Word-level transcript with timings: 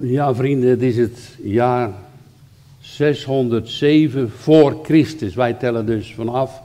Ja, 0.00 0.34
vrienden, 0.34 0.70
het 0.70 0.82
is 0.82 0.96
het 0.96 1.38
jaar 1.42 1.92
607 2.80 4.30
voor 4.30 4.78
Christus. 4.82 5.34
Wij 5.34 5.52
tellen 5.52 5.86
dus 5.86 6.14
vanaf 6.14 6.62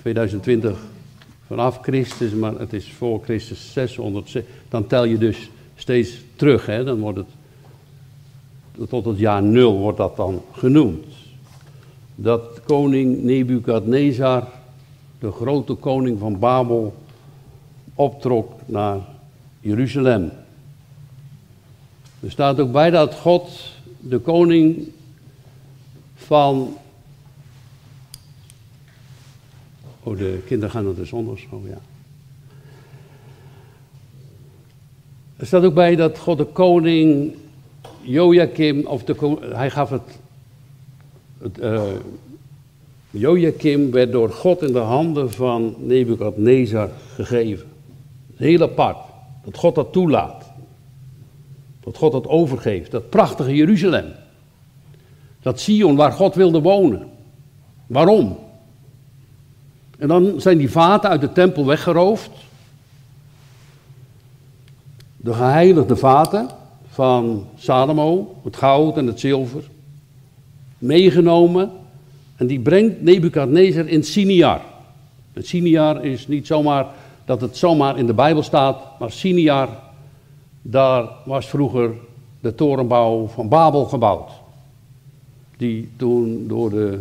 2020 0.00 0.78
vanaf 1.46 1.78
Christus, 1.82 2.32
maar 2.32 2.58
het 2.58 2.72
is 2.72 2.92
voor 2.92 3.22
Christus 3.22 3.72
607. 3.72 4.50
Dan 4.68 4.86
tel 4.86 5.04
je 5.04 5.18
dus 5.18 5.50
steeds 5.76 6.20
terug, 6.36 6.66
hè? 6.66 6.84
dan 6.84 6.98
wordt 6.98 7.18
het 7.18 8.88
tot 8.88 9.04
het 9.04 9.18
jaar 9.18 9.42
0 9.42 9.78
wordt 9.78 9.98
dat 9.98 10.16
dan 10.16 10.42
genoemd. 10.52 11.06
Dat 12.14 12.60
koning 12.64 13.22
Nebukadnezar, 13.22 14.48
de 15.18 15.30
grote 15.30 15.74
koning 15.74 16.18
van 16.18 16.38
Babel, 16.38 16.94
optrok 17.94 18.52
naar 18.66 18.98
Jeruzalem. 19.60 20.30
Er 22.20 22.30
staat 22.30 22.60
ook 22.60 22.72
bij 22.72 22.90
dat 22.90 23.14
God 23.14 23.50
de 24.00 24.18
koning 24.18 24.88
van. 26.14 26.76
Oh, 30.02 30.18
de 30.18 30.42
kinderen 30.46 30.70
gaan 30.70 30.84
naar 30.84 30.94
de 30.94 31.04
zondagschool, 31.04 31.62
ja. 31.66 31.78
Er 35.36 35.46
staat 35.46 35.64
ook 35.64 35.74
bij 35.74 35.96
dat 35.96 36.18
God 36.18 36.38
de 36.38 36.44
koning 36.44 37.34
Joachim, 38.00 38.86
of 38.86 39.04
de, 39.04 39.36
hij 39.40 39.70
gaf 39.70 39.90
het, 39.90 40.18
het 41.38 41.58
uh, 41.58 41.82
Joachim 43.10 43.90
werd 43.90 44.12
door 44.12 44.30
God 44.30 44.62
in 44.62 44.72
de 44.72 44.78
handen 44.78 45.30
van 45.30 45.74
Nebukadnezar 45.78 46.90
gegeven. 47.14 47.66
Heel 48.36 48.62
apart, 48.62 48.98
dat 49.44 49.56
God 49.56 49.74
dat 49.74 49.92
toelaat. 49.92 50.37
Dat 51.80 51.96
God 51.96 52.12
dat 52.12 52.26
overgeeft, 52.26 52.90
dat 52.90 53.10
prachtige 53.10 53.54
Jeruzalem. 53.54 54.12
Dat 55.42 55.60
Sion 55.60 55.96
waar 55.96 56.12
God 56.12 56.34
wilde 56.34 56.60
wonen. 56.60 57.08
Waarom? 57.86 58.38
En 59.98 60.08
dan 60.08 60.40
zijn 60.40 60.58
die 60.58 60.70
vaten 60.70 61.10
uit 61.10 61.20
de 61.20 61.32
tempel 61.32 61.66
weggeroofd. 61.66 62.30
De 65.16 65.32
geheiligde 65.32 65.96
vaten 65.96 66.48
van 66.88 67.46
Salomo, 67.56 68.34
het 68.44 68.56
goud 68.56 68.96
en 68.96 69.06
het 69.06 69.20
zilver, 69.20 69.62
meegenomen. 70.78 71.70
En 72.36 72.46
die 72.46 72.60
brengt 72.60 73.02
Nebukadnezar 73.02 73.86
in 73.86 74.04
Siniar. 74.04 74.60
En 75.32 75.44
Siniar 75.44 76.04
is 76.04 76.28
niet 76.28 76.46
zomaar 76.46 76.86
dat 77.24 77.40
het 77.40 77.56
zomaar 77.56 77.98
in 77.98 78.06
de 78.06 78.14
Bijbel 78.14 78.42
staat, 78.42 78.98
maar 78.98 79.12
Siniar, 79.12 79.68
daar 80.70 81.08
was 81.24 81.46
vroeger 81.46 81.94
de 82.40 82.54
torenbouw 82.54 83.26
van 83.26 83.48
Babel 83.48 83.84
gebouwd. 83.84 84.30
Die 85.56 85.90
toen 85.96 86.44
door 86.46 86.70
de 86.70 87.00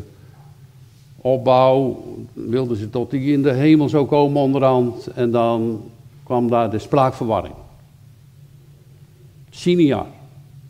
opbouw 1.18 2.04
wilden 2.34 2.78
ze 2.78 2.90
tot 2.90 3.12
die 3.12 3.34
in 3.34 3.42
de 3.42 3.54
hemel 3.54 3.90
zou 3.90 4.06
komen 4.06 4.42
onderhand. 4.42 5.08
En 5.08 5.32
dan 5.32 5.82
kwam 6.23 6.50
daar 6.50 6.72
de 6.72 6.80
spraakverwarring. 6.80 7.54
Sinia, 9.50 10.06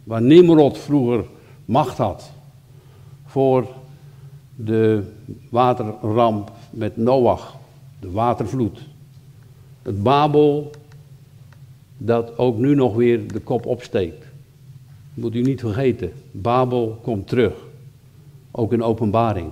waar 0.04 0.22
Nimrod 0.22 0.78
vroeger 0.78 1.26
macht 1.66 1.98
had 1.98 2.32
voor 3.26 3.68
de 4.56 5.04
waterramp 5.50 6.52
met 6.70 6.98
Noach, 6.98 7.56
de 8.00 8.12
watervloed. 8.12 8.80
Het 9.82 10.04
Babel 10.04 10.72
dat 11.98 12.38
ook 12.38 12.58
nu 12.58 12.76
nog 12.76 12.96
weer 12.96 13.28
de 13.28 13.40
kop 13.40 13.66
opsteekt. 13.66 14.26
Moet 15.14 15.36
u 15.36 15.42
niet 15.42 15.60
vergeten, 15.60 16.12
Babel 16.32 17.00
komt 17.02 17.28
terug, 17.28 17.54
ook 18.52 18.74
in 18.74 18.84
openbaring. 18.84 19.52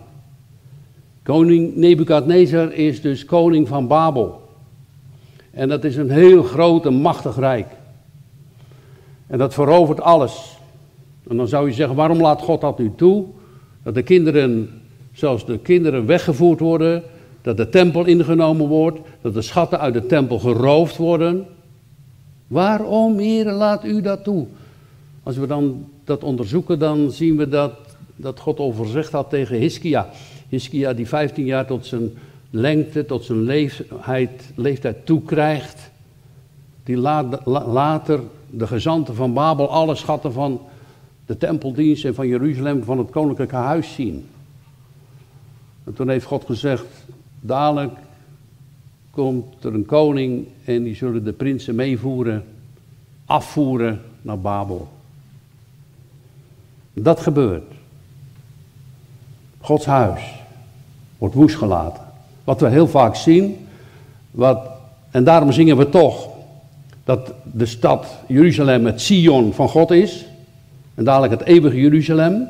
Koning 1.24 1.76
Nebukadnezar 1.76 2.74
is 2.74 3.02
dus 3.02 3.26
koning 3.26 3.68
van 3.68 3.88
Babel. 3.88 4.42
En 5.52 5.70
dat 5.70 5.84
is 5.84 5.96
een 5.96 6.10
heel 6.10 6.44
groot 6.44 6.86
en 6.86 6.94
machtig 6.94 7.38
rijk. 7.38 7.68
En 9.28 9.38
dat 9.38 9.54
verovert 9.54 10.02
alles. 10.02 10.58
En 11.28 11.38
dan 11.38 11.48
zou 11.48 11.68
je 11.68 11.74
zeggen, 11.74 11.96
waarom 11.96 12.22
laat 12.22 12.42
God 12.42 12.62
dat 12.62 12.80
nu 12.80 12.92
toe? 12.96 13.26
Dat 13.84 13.94
de 13.94 14.04
kinderen, 14.04 14.70
zelfs 15.14 15.46
de 15.46 15.60
kinderen 15.60 16.06
weggevoerd 16.06 16.60
worden, 16.60 17.04
dat 17.42 17.58
de 17.58 17.70
tempel 17.70 18.06
ingenomen 18.06 18.68
wordt, 18.68 19.00
dat 19.22 19.34
de 19.34 19.42
schatten 19.42 19.80
uit 19.80 19.94
de 19.94 20.06
tempel 20.06 20.40
geroofd 20.40 20.98
worden. 20.98 21.46
Waarom, 22.56 23.18
heren, 23.18 23.54
laat 23.54 23.86
u 23.86 24.02
dat 24.02 24.24
toe? 24.24 24.46
Als 25.24 25.38
we 25.38 25.48
dan 25.48 25.86
dat 26.04 26.24
onderzoeken, 26.24 26.80
dan 26.80 27.12
zien 27.12 27.38
we 27.38 27.48
dat, 27.48 27.74
dat 28.16 28.40
God 28.40 28.60
overzegd 28.60 29.12
had 29.12 29.30
tegen 29.30 29.58
Hiskia. 29.58 30.10
Hiskia 30.50 30.94
die 30.94 31.08
15 31.08 31.46
jaar 31.46 31.66
tot 31.66 31.86
zijn 31.86 32.12
lengte, 32.50 33.06
tot 33.06 33.24
zijn 33.24 33.42
leeftijd, 33.42 34.52
leeftijd 34.56 35.06
toekrijgt. 35.06 35.92
Die 36.84 36.98
later 36.98 38.20
de 38.50 38.68
gezanten 38.68 39.16
van 39.16 39.34
Babel 39.34 39.70
alle 39.70 39.96
schatten 39.96 40.34
van 40.34 40.62
de 41.26 41.38
tempeldienst 41.38 42.06
en 42.06 42.16
van 42.16 42.28
Jeruzalem, 42.28 42.84
van 42.84 42.98
het 42.98 43.10
koninklijke 43.10 43.56
huis 43.56 43.94
zien. 43.94 44.28
En 45.84 45.94
toen 45.94 46.10
heeft 46.10 46.26
God 46.26 46.46
gezegd, 46.46 46.86
dadelijk 47.40 47.94
komt 49.16 49.64
er 49.64 49.74
een 49.74 49.86
koning 49.86 50.48
en 50.66 50.84
die 50.84 50.96
zullen 50.96 51.24
de 51.24 51.32
prinsen 51.32 51.76
meevoeren, 51.76 52.44
afvoeren 53.26 54.02
naar 54.22 54.40
Babel. 54.40 54.88
Dat 56.94 57.20
gebeurt. 57.20 57.72
Gods 59.60 59.86
huis 59.86 60.22
wordt 61.18 61.36
woest 61.36 61.56
gelaten. 61.56 62.04
Wat 62.44 62.62
we 62.62 62.70
heel 62.70 62.88
vaak 62.88 63.16
zien, 63.16 63.68
wat, 64.32 64.68
en 65.12 65.24
daarom 65.24 65.52
zingen 65.52 65.78
we 65.78 65.90
toch 65.90 66.30
dat 67.04 67.34
de 67.44 67.66
stad 67.66 68.08
Jeruzalem 68.28 68.86
het 68.86 69.02
Sion 69.02 69.54
van 69.54 69.70
God 69.70 69.92
is. 69.92 70.26
En 70.96 71.04
dadelijk 71.04 71.40
het 71.40 71.48
eeuwige 71.48 71.80
Jeruzalem. 71.80 72.48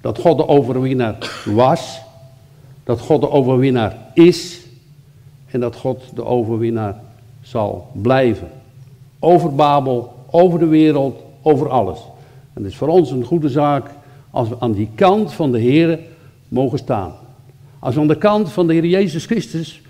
Dat 0.00 0.18
God 0.18 0.36
de 0.36 0.48
overwinnaar 0.48 1.42
was. 1.44 2.00
Dat 2.84 3.00
God 3.00 3.20
de 3.20 3.30
overwinnaar 3.30 3.96
is. 4.14 4.66
En 5.50 5.60
dat 5.60 5.76
God 5.76 6.02
de 6.14 6.24
overwinnaar 6.24 7.00
zal 7.42 7.90
blijven. 7.92 8.48
Over 9.18 9.54
Babel, 9.54 10.12
over 10.30 10.58
de 10.58 10.66
wereld, 10.66 11.22
over 11.42 11.68
alles. 11.68 11.98
En 12.52 12.62
het 12.62 12.72
is 12.72 12.78
voor 12.78 12.88
ons 12.88 13.10
een 13.10 13.24
goede 13.24 13.48
zaak 13.48 13.90
als 14.30 14.48
we 14.48 14.56
aan 14.58 14.72
die 14.72 14.88
kant 14.94 15.32
van 15.32 15.52
de 15.52 15.58
Heer 15.58 15.98
mogen 16.48 16.78
staan. 16.78 17.12
Als 17.78 17.94
we 17.94 18.00
aan 18.00 18.08
de 18.08 18.18
kant 18.18 18.52
van 18.52 18.66
de 18.66 18.72
Heer 18.72 18.86
Jezus 18.86 19.26
Christus 19.26 19.82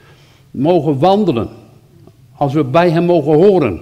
mogen 0.50 0.98
wandelen. 0.98 1.48
Als 2.36 2.52
we 2.52 2.64
bij 2.64 2.90
Hem 2.90 3.04
mogen 3.04 3.34
horen. 3.34 3.80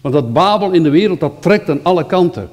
Want 0.00 0.14
dat 0.14 0.32
Babel 0.32 0.70
in 0.70 0.82
de 0.82 0.90
wereld, 0.90 1.20
dat 1.20 1.42
trekt 1.42 1.70
aan 1.70 1.80
alle 1.82 2.06
kanten. 2.06 2.48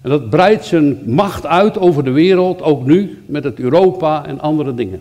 En 0.00 0.10
dat 0.10 0.30
breidt 0.30 0.64
zijn 0.64 0.98
macht 1.06 1.46
uit 1.46 1.78
over 1.78 2.04
de 2.04 2.10
wereld, 2.10 2.62
ook 2.62 2.84
nu, 2.86 3.22
met 3.26 3.44
het 3.44 3.58
Europa 3.58 4.26
en 4.26 4.40
andere 4.40 4.74
dingen. 4.74 5.00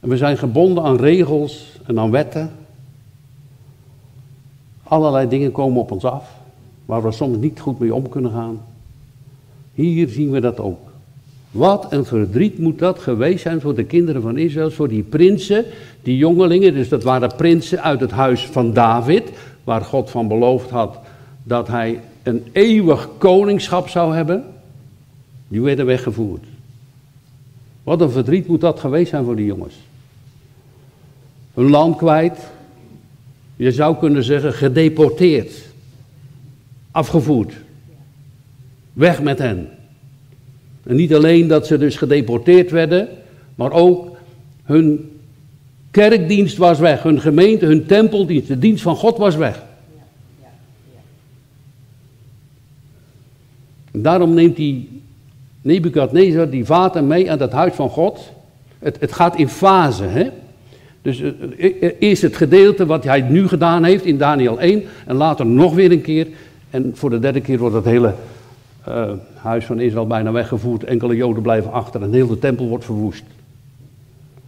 En 0.00 0.08
we 0.08 0.16
zijn 0.16 0.38
gebonden 0.38 0.84
aan 0.84 0.96
regels 0.96 1.78
en 1.86 1.98
aan 1.98 2.10
wetten. 2.10 2.50
Allerlei 4.82 5.28
dingen 5.28 5.52
komen 5.52 5.80
op 5.80 5.90
ons 5.90 6.04
af, 6.04 6.30
waar 6.84 7.02
we 7.02 7.12
soms 7.12 7.36
niet 7.36 7.60
goed 7.60 7.78
mee 7.78 7.94
om 7.94 8.08
kunnen 8.08 8.30
gaan. 8.30 8.60
Hier 9.74 10.08
zien 10.08 10.30
we 10.30 10.40
dat 10.40 10.60
ook. 10.60 10.78
Wat 11.50 11.92
een 11.92 12.04
verdriet 12.04 12.58
moet 12.58 12.78
dat 12.78 12.98
geweest 12.98 13.42
zijn 13.42 13.60
voor 13.60 13.74
de 13.74 13.84
kinderen 13.84 14.22
van 14.22 14.38
Israël, 14.38 14.70
voor 14.70 14.88
die 14.88 15.02
prinsen, 15.02 15.64
die 16.02 16.16
jongelingen. 16.16 16.74
Dus 16.74 16.88
dat 16.88 17.02
waren 17.02 17.36
prinsen 17.36 17.82
uit 17.82 18.00
het 18.00 18.10
huis 18.10 18.46
van 18.46 18.72
David, 18.72 19.30
waar 19.64 19.84
God 19.84 20.10
van 20.10 20.28
beloofd 20.28 20.70
had 20.70 20.98
dat 21.42 21.68
hij 21.68 22.00
een 22.22 22.44
eeuwig 22.52 23.08
koningschap 23.18 23.88
zou 23.88 24.14
hebben. 24.14 24.44
Die 25.48 25.60
werden 25.60 25.86
weggevoerd. 25.86 26.44
Wat 27.82 28.00
een 28.00 28.10
verdriet 28.10 28.46
moet 28.46 28.60
dat 28.60 28.80
geweest 28.80 29.10
zijn 29.10 29.24
voor 29.24 29.36
die 29.36 29.46
jongens. 29.46 29.74
Hun 31.60 31.70
land 31.70 31.96
kwijt. 31.96 32.38
Je 33.56 33.72
zou 33.72 33.96
kunnen 33.96 34.24
zeggen 34.24 34.52
gedeporteerd. 34.52 35.52
Afgevoerd. 36.90 37.52
Weg 38.92 39.22
met 39.22 39.38
hen. 39.38 39.68
En 40.82 40.96
niet 40.96 41.14
alleen 41.14 41.48
dat 41.48 41.66
ze 41.66 41.78
dus 41.78 41.96
gedeporteerd 41.96 42.70
werden, 42.70 43.08
maar 43.54 43.72
ook 43.72 44.16
hun 44.64 45.10
kerkdienst 45.90 46.56
was 46.56 46.78
weg, 46.78 47.02
hun 47.02 47.20
gemeente, 47.20 47.66
hun 47.66 47.86
tempeldienst, 47.86 48.48
de 48.48 48.58
dienst 48.58 48.82
van 48.82 48.96
God 48.96 49.16
was 49.18 49.36
weg. 49.36 49.62
Daarom 53.90 54.34
neemt 54.34 54.56
die 54.56 55.02
Nebukadnezar 55.62 56.50
die 56.50 56.64
vaten 56.64 57.06
mee 57.06 57.30
aan 57.30 57.40
het 57.40 57.52
huis 57.52 57.74
van 57.74 57.88
God. 57.88 58.32
Het, 58.78 59.00
het 59.00 59.12
gaat 59.12 59.36
in 59.36 59.48
fase, 59.48 60.04
hè. 60.04 60.30
Dus 61.02 61.20
eh, 61.20 61.28
eh, 61.58 61.92
eerst 61.98 62.22
het 62.22 62.36
gedeelte 62.36 62.86
wat 62.86 63.04
hij 63.04 63.20
nu 63.20 63.48
gedaan 63.48 63.84
heeft 63.84 64.04
in 64.04 64.18
Daniel 64.18 64.60
1 64.60 64.82
en 65.06 65.16
later 65.16 65.46
nog 65.46 65.74
weer 65.74 65.92
een 65.92 66.02
keer 66.02 66.28
En 66.70 66.92
voor 66.94 67.10
de 67.10 67.18
derde 67.18 67.40
keer 67.40 67.58
wordt 67.58 67.74
het 67.74 67.84
hele 67.84 68.14
huis 69.34 69.64
van 69.64 69.80
Israël 69.80 70.06
bijna 70.06 70.32
weggevoerd. 70.32 70.84
Enkele 70.84 71.16
Joden 71.16 71.42
blijven 71.42 71.72
achter 71.72 72.02
en 72.02 72.12
heel 72.12 72.26
de 72.26 72.38
tempel 72.38 72.68
wordt 72.68 72.84
verwoest. 72.84 73.24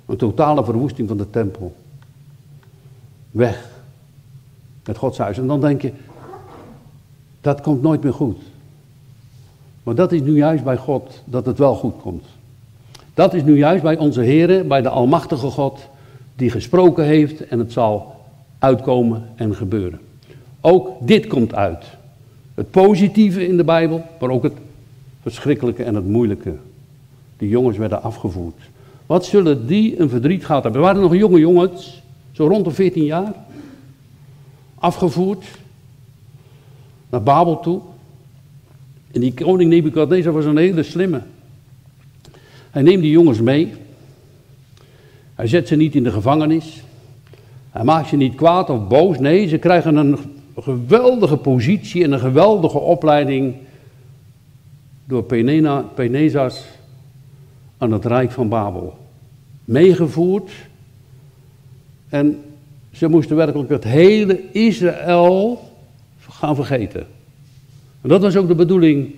Een 0.07 0.17
totale 0.17 0.65
verwoesting 0.65 1.09
van 1.09 1.17
de 1.17 1.31
tempel. 1.31 1.75
Weg. 3.31 3.71
Het 4.83 4.97
godshuis. 4.97 5.39
En 5.39 5.47
dan 5.47 5.61
denk 5.61 5.83
je, 5.83 5.93
dat 7.41 7.61
komt 7.61 7.83
nooit 7.83 8.03
meer 8.03 8.13
goed. 8.13 8.39
Maar 9.83 9.95
dat 9.95 10.13
is 10.13 10.21
nu 10.21 10.37
juist 10.37 10.65
bij 10.65 10.77
God 10.77 11.23
dat 11.25 11.47
het 11.47 11.59
wel 11.59 11.75
goed 11.75 12.01
komt. 12.01 12.25
Dat 13.15 13.35
is 13.35 13.43
nu 13.43 13.57
juist 13.57 13.83
bij 13.83 13.99
onze 13.99 14.21
Heer, 14.21 14.67
bij 14.67 14.83
de 14.83 14.89
Almachtige 14.89 15.51
God, 15.51 15.89
die 16.43 16.51
gesproken 16.51 17.05
heeft 17.05 17.47
en 17.47 17.59
het 17.59 17.73
zal 17.73 18.21
uitkomen 18.59 19.29
en 19.35 19.55
gebeuren. 19.55 20.01
Ook 20.61 21.07
dit 21.07 21.27
komt 21.27 21.55
uit. 21.55 21.85
Het 22.55 22.71
positieve 22.71 23.47
in 23.47 23.57
de 23.57 23.65
Bijbel, 23.65 24.05
maar 24.21 24.31
ook 24.31 24.43
het 24.43 24.53
verschrikkelijke 25.21 25.85
en 25.85 25.95
het 25.95 26.07
moeilijke. 26.07 26.55
Die 27.37 27.49
jongens 27.49 27.79
werden 27.79 28.03
afgevoerd. 28.03 28.71
Wat 29.07 29.25
zullen 29.25 29.67
die 29.67 30.01
een 30.01 30.09
verdriet 30.09 30.45
gehad 30.45 30.63
hebben? 30.63 30.81
Er 30.81 30.87
waren 30.87 31.03
nog 31.03 31.15
jonge 31.15 31.39
jongens, 31.39 32.03
zo 32.33 32.47
rond 32.47 32.65
de 32.65 32.71
14 32.71 33.05
jaar, 33.05 33.33
afgevoerd 34.75 35.45
naar 37.11 37.23
Babel 37.23 37.61
toe. 37.61 37.81
En 39.13 39.21
die 39.21 39.35
koning 39.35 39.71
Nebukadnezar 39.71 40.33
was 40.33 40.45
een 40.45 40.57
hele 40.57 40.83
slimme. 40.83 41.23
Hij 42.71 42.83
neemt 42.83 43.03
die 43.03 43.11
jongens 43.11 43.41
mee. 43.41 43.73
Hij 45.35 45.47
zet 45.47 45.69
ze 45.69 45.77
niet 45.77 45.95
in 45.95 46.03
de 46.03 46.11
gevangenis. 46.11 46.83
Hij 47.71 47.85
maakt 47.85 48.09
ze 48.09 48.17
niet 48.17 48.35
kwaad 48.35 48.71
of 48.71 48.89
boos. 48.89 49.19
Nee, 49.19 49.49
ze 49.49 49.59
krijgen 49.59 49.97
een 49.97 50.19
geweldige 50.57 51.37
positie 51.37 52.05
en 52.05 52.13
een 52.13 52.19
geweldige 52.19 52.79
opleiding 52.79 53.55
door 55.05 55.25
Penezas 55.95 56.65
aan 57.79 57.93
het 57.93 58.05
Rijk 58.05 58.31
van 58.31 58.49
Babel. 58.49 58.97
Meegevoerd. 59.65 60.51
En 62.09 62.43
ze 62.93 63.09
moesten 63.09 63.37
werkelijk 63.37 63.69
het 63.69 63.85
hele 63.85 64.53
Israël 64.53 65.71
gaan 66.43 66.55
vergeten. 66.55 67.07
En 68.01 68.09
dat 68.09 68.21
was 68.21 68.37
ook 68.37 68.49
de 68.49 68.55
bedoeling. 68.55 69.15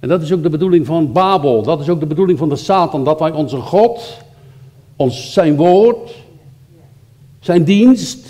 En 0.00 0.08
dat 0.08 0.22
is 0.22 0.32
ook 0.32 0.42
de 0.42 0.48
bedoeling 0.48 0.86
van 0.86 1.12
Babel. 1.12 1.62
Dat 1.62 1.80
is 1.80 1.88
ook 1.88 2.00
de 2.00 2.06
bedoeling 2.06 2.38
van 2.38 2.48
de 2.48 2.56
Satan. 2.56 3.04
Dat 3.04 3.18
wij 3.18 3.32
onze 3.32 3.56
God, 3.56 4.18
ons, 4.96 5.32
zijn 5.32 5.56
woord, 5.56 6.14
zijn 7.40 7.64
dienst 7.64 8.28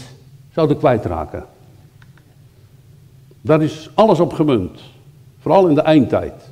zouden 0.52 0.78
kwijtraken. 0.78 1.44
Daar 3.40 3.62
is 3.62 3.90
alles 3.94 4.20
op 4.20 4.32
gemunt. 4.32 4.80
Vooral 5.40 5.68
in 5.68 5.74
de 5.74 5.80
eindtijd. 5.80 6.50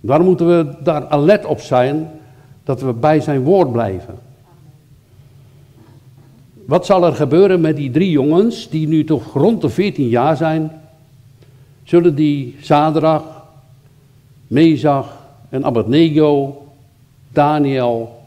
Daarom 0.00 0.26
moeten 0.26 0.46
we 0.46 0.74
daar 0.82 1.08
alert 1.08 1.44
op 1.44 1.60
zijn 1.60 2.10
dat 2.64 2.80
we 2.80 2.92
bij 2.92 3.20
zijn 3.20 3.42
woord 3.42 3.72
blijven. 3.72 4.18
Wat 6.66 6.86
zal 6.86 7.04
er 7.04 7.14
gebeuren 7.14 7.60
met 7.60 7.76
die 7.76 7.90
drie 7.90 8.10
jongens 8.10 8.68
die 8.68 8.88
nu 8.88 9.04
toch 9.04 9.32
rond 9.32 9.60
de 9.60 9.68
14 9.68 10.08
jaar 10.08 10.36
zijn? 10.36 10.70
Zullen 11.82 12.14
die 12.14 12.56
Zadrach, 12.60 13.44
Mezach 14.46 15.26
en 15.48 15.64
Abednego, 15.64 16.62
Daniel, 17.32 18.17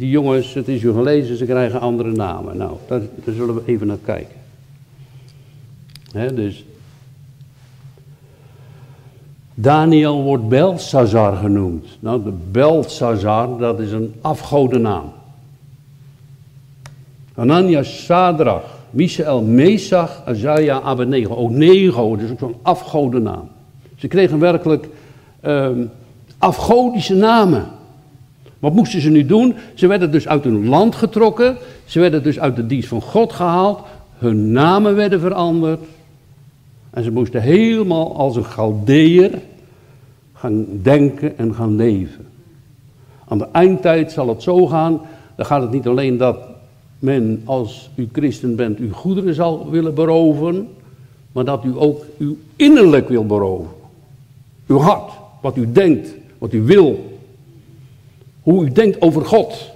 die 0.00 0.10
jongens, 0.10 0.54
het 0.54 0.68
is 0.68 0.82
u 0.82 0.92
gelezen, 0.92 1.36
ze 1.36 1.44
krijgen 1.44 1.80
andere 1.80 2.12
namen. 2.12 2.56
Nou, 2.56 2.76
daar, 2.88 3.00
zullen 3.24 3.54
we 3.54 3.62
even 3.66 3.86
naar 3.86 3.98
kijken. 4.04 4.36
Dus 6.34 6.64
Daniel 9.54 10.22
wordt 10.22 10.48
Belsazar 10.48 11.36
genoemd. 11.36 11.86
Nou, 11.98 12.22
de 12.22 12.32
Belsazar, 12.50 13.58
dat 13.58 13.80
is 13.80 13.92
een 13.92 14.14
afgodenaam. 14.20 15.12
Anania 17.34 17.82
Sadrach, 17.82 18.78
Michael 18.90 19.42
Mesach, 19.42 20.22
Azaja 20.24 20.80
Abednego. 20.80 21.34
Ook 21.34 21.50
Nego, 21.50 22.10
dat 22.16 22.24
is 22.24 22.30
ook 22.30 22.38
zo'n 22.38 22.56
afgodenaam. 22.62 23.48
Ze 23.96 24.08
kregen 24.08 24.38
werkelijk 24.38 24.88
um, 25.42 25.90
afgodische 26.38 27.14
namen. 27.14 27.78
Wat 28.60 28.74
moesten 28.74 29.00
ze 29.00 29.10
nu 29.10 29.26
doen? 29.26 29.54
Ze 29.74 29.86
werden 29.86 30.10
dus 30.10 30.28
uit 30.28 30.44
hun 30.44 30.68
land 30.68 30.94
getrokken. 30.94 31.56
Ze 31.84 32.00
werden 32.00 32.22
dus 32.22 32.38
uit 32.38 32.56
de 32.56 32.66
dienst 32.66 32.88
van 32.88 33.02
God 33.02 33.32
gehaald. 33.32 33.80
Hun 34.18 34.52
namen 34.52 34.94
werden 34.94 35.20
veranderd. 35.20 35.80
En 36.90 37.04
ze 37.04 37.10
moesten 37.10 37.42
helemaal 37.42 38.16
als 38.16 38.36
een 38.36 38.44
Galdeer 38.44 39.30
gaan 40.32 40.66
denken 40.82 41.38
en 41.38 41.54
gaan 41.54 41.76
leven. 41.76 42.26
Aan 43.28 43.38
de 43.38 43.48
eindtijd 43.52 44.12
zal 44.12 44.28
het 44.28 44.42
zo 44.42 44.66
gaan, 44.66 45.00
dan 45.36 45.46
gaat 45.46 45.62
het 45.62 45.70
niet 45.70 45.86
alleen 45.86 46.16
dat 46.16 46.38
men 46.98 47.42
als 47.44 47.90
u 47.94 48.08
christen 48.12 48.56
bent 48.56 48.78
uw 48.78 48.92
goederen 48.92 49.34
zal 49.34 49.70
willen 49.70 49.94
beroven, 49.94 50.68
maar 51.32 51.44
dat 51.44 51.64
u 51.64 51.72
ook 51.76 52.04
uw 52.18 52.36
innerlijk 52.56 53.08
wil 53.08 53.26
beroven. 53.26 53.70
Uw 54.66 54.78
hart, 54.78 55.12
wat 55.40 55.56
u 55.56 55.72
denkt, 55.72 56.14
wat 56.38 56.52
u 56.52 56.62
wil. 56.62 57.09
Hoe 58.50 58.64
u 58.64 58.72
denkt 58.72 59.00
over 59.00 59.24
God. 59.24 59.70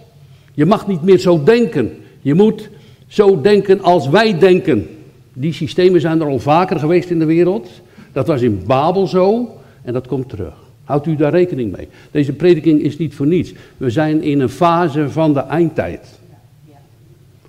Je 0.55 0.67
mag 0.67 0.87
niet 0.87 1.03
meer 1.03 1.19
zo 1.19 1.43
denken. 1.43 1.91
Je 2.21 2.35
moet 2.35 2.69
zo 3.07 3.41
denken 3.41 3.83
als 3.83 4.09
wij 4.09 4.39
denken. 4.39 4.89
Die 5.33 5.53
systemen 5.53 6.01
zijn 6.01 6.21
er 6.21 6.27
al 6.27 6.39
vaker 6.39 6.79
geweest 6.79 7.11
in 7.11 7.19
de 7.19 7.25
wereld. 7.25 7.69
Dat 8.13 8.27
was 8.27 8.43
in 8.43 8.63
Babel 8.67 9.07
zo 9.07 9.51
en 9.83 9.93
dat 9.93 10.07
komt 10.07 10.29
terug. 10.29 10.55
Houdt 10.85 11.07
u 11.07 11.17
daar 11.17 11.31
rekening 11.31 11.77
mee. 11.77 11.89
Deze 12.11 12.33
prediking 12.33 12.81
is 12.81 12.99
niet 12.99 13.15
voor 13.15 13.27
niets. 13.27 13.53
We 13.77 13.91
zijn 13.91 14.23
in 14.23 14.41
een 14.41 14.49
fase 14.49 15.11
van 15.11 15.35
de 15.35 15.41
eindtijd. 15.41 16.19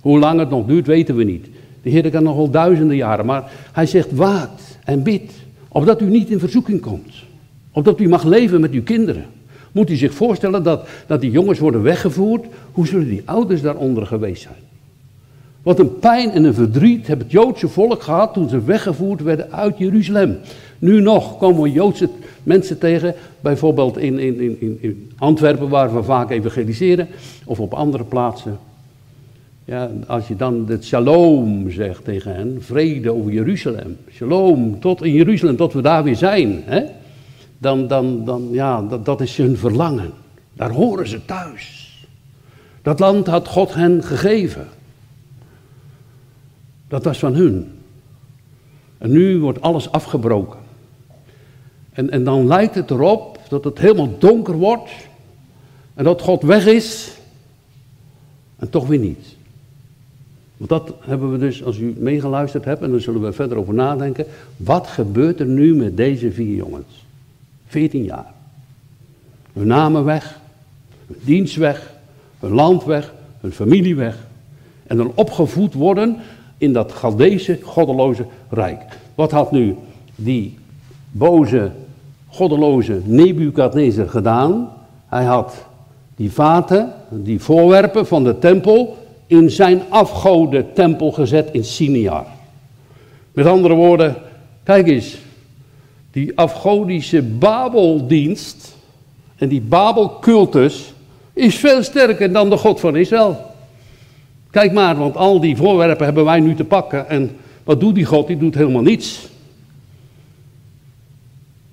Hoe 0.00 0.18
lang 0.18 0.38
het 0.38 0.50
nog 0.50 0.66
duurt, 0.66 0.86
weten 0.86 1.16
we 1.16 1.24
niet. 1.24 1.46
De 1.82 1.90
Heer 1.90 2.10
kan 2.10 2.22
nog 2.22 2.36
wel 2.36 2.50
duizenden 2.50 2.96
jaren, 2.96 3.26
maar 3.26 3.50
hij 3.72 3.86
zegt 3.86 4.12
waakt 4.12 4.78
en 4.84 5.02
bid, 5.02 5.32
opdat 5.68 6.00
u 6.00 6.04
niet 6.04 6.30
in 6.30 6.38
verzoeking 6.38 6.80
komt. 6.80 7.14
Opdat 7.72 8.00
u 8.00 8.08
mag 8.08 8.24
leven 8.24 8.60
met 8.60 8.72
uw 8.72 8.82
kinderen. 8.82 9.35
Moet 9.76 9.90
u 9.90 9.96
zich 9.96 10.14
voorstellen 10.14 10.62
dat, 10.62 10.88
dat 11.06 11.20
die 11.20 11.30
jongens 11.30 11.58
worden 11.58 11.82
weggevoerd, 11.82 12.46
hoe 12.72 12.86
zullen 12.86 13.08
die 13.08 13.22
ouders 13.24 13.62
daaronder 13.62 14.06
geweest 14.06 14.42
zijn? 14.42 14.62
Wat 15.62 15.78
een 15.78 15.98
pijn 15.98 16.30
en 16.30 16.44
een 16.44 16.54
verdriet 16.54 17.06
heeft 17.06 17.20
het 17.20 17.30
Joodse 17.30 17.68
volk 17.68 18.02
gehad 18.02 18.32
toen 18.32 18.48
ze 18.48 18.64
weggevoerd 18.64 19.22
werden 19.22 19.52
uit 19.52 19.78
Jeruzalem. 19.78 20.38
Nu 20.78 21.00
nog 21.00 21.38
komen 21.38 21.62
we 21.62 21.72
Joodse 21.72 22.08
mensen 22.42 22.78
tegen, 22.78 23.14
bijvoorbeeld 23.40 23.98
in, 23.98 24.18
in, 24.18 24.60
in, 24.60 24.78
in 24.80 25.10
Antwerpen, 25.18 25.68
waar 25.68 25.94
we 25.94 26.02
vaak 26.02 26.30
evangeliseren, 26.30 27.08
of 27.44 27.60
op 27.60 27.74
andere 27.74 28.04
plaatsen. 28.04 28.58
Ja, 29.64 29.90
als 30.06 30.28
je 30.28 30.36
dan 30.36 30.64
het 30.68 30.84
shalom 30.84 31.70
zegt 31.70 32.04
tegen 32.04 32.34
hen, 32.34 32.56
vrede 32.60 33.14
over 33.14 33.32
Jeruzalem, 33.32 33.96
shalom, 34.12 34.80
tot 34.80 35.02
in 35.02 35.12
Jeruzalem, 35.12 35.56
tot 35.56 35.72
we 35.72 35.80
daar 35.80 36.04
weer 36.04 36.16
zijn, 36.16 36.62
hè? 36.64 36.82
Dan, 37.58 37.86
dan, 37.86 38.24
dan, 38.24 38.48
ja, 38.50 38.82
dat, 38.82 39.04
dat 39.04 39.20
is 39.20 39.36
hun 39.36 39.56
verlangen. 39.56 40.12
Daar 40.52 40.70
horen 40.70 41.08
ze 41.08 41.24
thuis. 41.24 41.84
Dat 42.82 42.98
land 42.98 43.26
had 43.26 43.48
God 43.48 43.74
hen 43.74 44.02
gegeven. 44.02 44.66
Dat 46.88 47.04
was 47.04 47.18
van 47.18 47.34
hun. 47.34 47.78
En 48.98 49.10
nu 49.10 49.38
wordt 49.38 49.60
alles 49.60 49.90
afgebroken. 49.90 50.58
En, 51.92 52.10
en 52.10 52.24
dan 52.24 52.46
lijkt 52.46 52.74
het 52.74 52.90
erop 52.90 53.40
dat 53.48 53.64
het 53.64 53.78
helemaal 53.78 54.18
donker 54.18 54.54
wordt. 54.54 54.90
En 55.94 56.04
dat 56.04 56.22
God 56.22 56.42
weg 56.42 56.66
is. 56.66 57.16
En 58.56 58.70
toch 58.70 58.86
weer 58.86 58.98
niet. 58.98 59.36
Want 60.56 60.70
dat 60.70 60.94
hebben 61.00 61.32
we 61.32 61.38
dus, 61.38 61.64
als 61.64 61.78
u 61.78 61.94
meegeluisterd 61.98 62.64
hebt, 62.64 62.82
en 62.82 62.90
dan 62.90 63.00
zullen 63.00 63.22
we 63.22 63.32
verder 63.32 63.58
over 63.58 63.74
nadenken. 63.74 64.26
Wat 64.56 64.86
gebeurt 64.86 65.40
er 65.40 65.46
nu 65.46 65.74
met 65.74 65.96
deze 65.96 66.32
vier 66.32 66.56
jongens? 66.56 67.05
14 67.66 68.04
jaar. 68.04 68.32
Hun 69.52 69.66
namen 69.66 70.04
weg, 70.04 70.40
hun 71.06 71.16
dienst 71.24 71.56
weg, 71.56 71.92
hun 72.40 72.52
land 72.52 72.84
weg, 72.84 73.12
hun 73.40 73.52
familie 73.52 73.96
weg. 73.96 74.26
En 74.86 74.96
dan 74.96 75.12
opgevoed 75.14 75.74
worden 75.74 76.16
in 76.58 76.72
dat 76.72 76.92
Galdeese, 76.92 77.58
goddeloze 77.62 78.26
rijk. 78.48 78.82
Wat 79.14 79.30
had 79.30 79.52
nu 79.52 79.76
die 80.14 80.58
boze, 81.10 81.70
goddeloze 82.28 83.00
Nebukadnezar 83.04 84.08
gedaan? 84.08 84.72
Hij 85.06 85.24
had 85.24 85.66
die 86.16 86.32
vaten, 86.32 86.92
die 87.10 87.40
voorwerpen 87.40 88.06
van 88.06 88.24
de 88.24 88.38
tempel, 88.38 88.96
in 89.26 89.50
zijn 89.50 89.82
tempel 90.74 91.12
gezet 91.12 91.48
in 91.52 91.64
Siniar. 91.64 92.26
Met 93.32 93.46
andere 93.46 93.74
woorden, 93.74 94.16
kijk 94.62 94.86
eens, 94.86 95.18
die 96.16 96.32
afgodische 96.38 97.22
Babeldienst 97.22 98.76
en 99.36 99.48
die 99.48 99.60
Babelcultus 99.60 100.94
is 101.32 101.54
veel 101.54 101.82
sterker 101.82 102.32
dan 102.32 102.50
de 102.50 102.56
God 102.56 102.80
van 102.80 102.96
Israël. 102.96 103.54
Kijk 104.50 104.72
maar, 104.72 104.96
want 104.96 105.16
al 105.16 105.40
die 105.40 105.56
voorwerpen 105.56 106.04
hebben 106.04 106.24
wij 106.24 106.40
nu 106.40 106.54
te 106.54 106.64
pakken. 106.64 107.08
En 107.08 107.36
wat 107.64 107.80
doet 107.80 107.94
die 107.94 108.04
God? 108.04 108.26
Die 108.26 108.36
doet 108.36 108.54
helemaal 108.54 108.82
niets. 108.82 109.28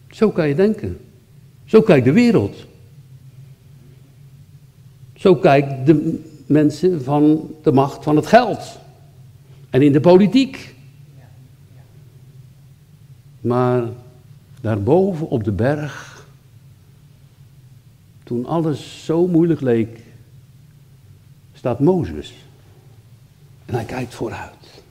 Zo 0.10 0.30
kan 0.30 0.48
je 0.48 0.56
denken. 0.56 0.98
Zo 1.66 1.82
kijkt 1.82 2.06
de 2.06 2.12
wereld. 2.12 2.56
Zo 5.16 5.36
kijken 5.36 5.86
de 5.86 6.24
mensen 6.46 7.04
van 7.04 7.50
de 7.62 7.72
macht 7.72 8.04
van 8.04 8.16
het 8.16 8.26
geld. 8.26 8.80
En 9.70 9.82
in 9.82 9.92
de 9.92 10.02
politiek. 10.02 10.76
Maar 13.42 13.84
daarboven 14.64 15.30
op 15.30 15.44
de 15.44 15.52
berg, 15.52 16.26
toen 18.24 18.46
alles 18.46 19.06
zo 19.06 19.28
moeilijk 19.28 19.62
leek, 19.62 20.00
staat 21.54 21.80
Mozes. 21.80 22.34
En 23.66 23.74
hij 23.74 23.84
kijkt 23.84 24.14
vooruit. 24.14 24.84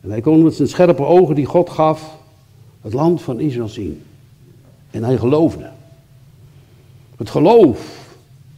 En 0.00 0.10
hij 0.10 0.20
kon 0.20 0.42
met 0.42 0.54
zijn 0.54 0.68
scherpe 0.68 1.04
ogen 1.04 1.34
die 1.34 1.46
God 1.46 1.70
gaf 1.70 2.18
het 2.80 2.92
land 2.92 3.22
van 3.22 3.40
Israël 3.40 3.68
zien. 3.68 4.02
En 4.90 5.04
hij 5.04 5.16
geloofde. 5.16 5.70
Het 7.16 7.30
geloof 7.30 8.08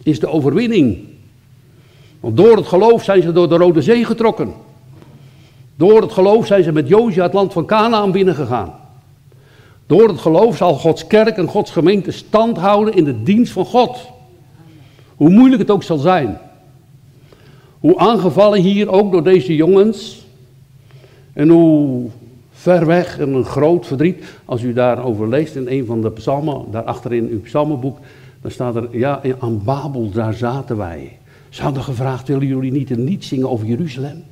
is 0.02 0.20
de 0.20 0.28
overwinning. 0.28 0.98
Want 2.20 2.36
door 2.36 2.56
het 2.56 2.66
geloof 2.66 3.04
zijn 3.04 3.22
ze 3.22 3.32
door 3.32 3.48
de 3.48 3.56
Rode 3.56 3.82
Zee 3.82 4.04
getrokken. 4.04 4.52
Door 5.74 6.02
het 6.02 6.12
geloof 6.12 6.46
zijn 6.46 6.62
ze 6.62 6.72
met 6.72 6.88
Jozia 6.88 7.22
het 7.22 7.32
land 7.32 7.52
van 7.52 7.66
Canaan 7.66 8.12
binnengegaan. 8.12 8.80
Door 9.92 10.08
het 10.08 10.20
geloof 10.20 10.56
zal 10.56 10.74
Gods 10.74 11.06
kerk 11.06 11.36
en 11.36 11.46
Gods 11.46 11.70
gemeente 11.70 12.10
stand 12.10 12.56
houden 12.56 12.94
in 12.94 13.04
de 13.04 13.22
dienst 13.22 13.52
van 13.52 13.64
God. 13.64 13.98
Hoe 15.16 15.30
moeilijk 15.30 15.60
het 15.60 15.70
ook 15.70 15.82
zal 15.82 15.98
zijn. 15.98 16.38
Hoe 17.78 17.98
aangevallen 17.98 18.60
hier 18.60 18.90
ook 18.90 19.12
door 19.12 19.22
deze 19.22 19.56
jongens. 19.56 20.26
En 21.32 21.48
hoe 21.48 22.08
ver 22.52 22.86
weg 22.86 23.18
en 23.18 23.34
een 23.34 23.44
groot 23.44 23.86
verdriet. 23.86 24.24
Als 24.44 24.62
u 24.62 24.72
daarover 24.72 25.28
leest 25.28 25.56
in 25.56 25.66
een 25.68 25.86
van 25.86 26.00
de 26.00 26.10
psalmen, 26.10 26.64
daarachter 26.70 27.12
in 27.12 27.28
uw 27.28 27.40
psalmenboek, 27.40 27.98
dan 28.40 28.50
staat 28.50 28.76
er, 28.76 28.88
ja, 28.90 29.20
aan 29.38 29.64
Babel, 29.64 30.10
daar 30.10 30.34
zaten 30.34 30.76
wij. 30.76 31.18
Ze 31.48 31.62
hadden 31.62 31.82
gevraagd, 31.82 32.28
willen 32.28 32.46
jullie 32.46 32.72
niet 32.72 32.90
een 32.90 33.04
lied 33.04 33.24
zingen 33.24 33.50
over 33.50 33.66
Jeruzalem? 33.66 34.24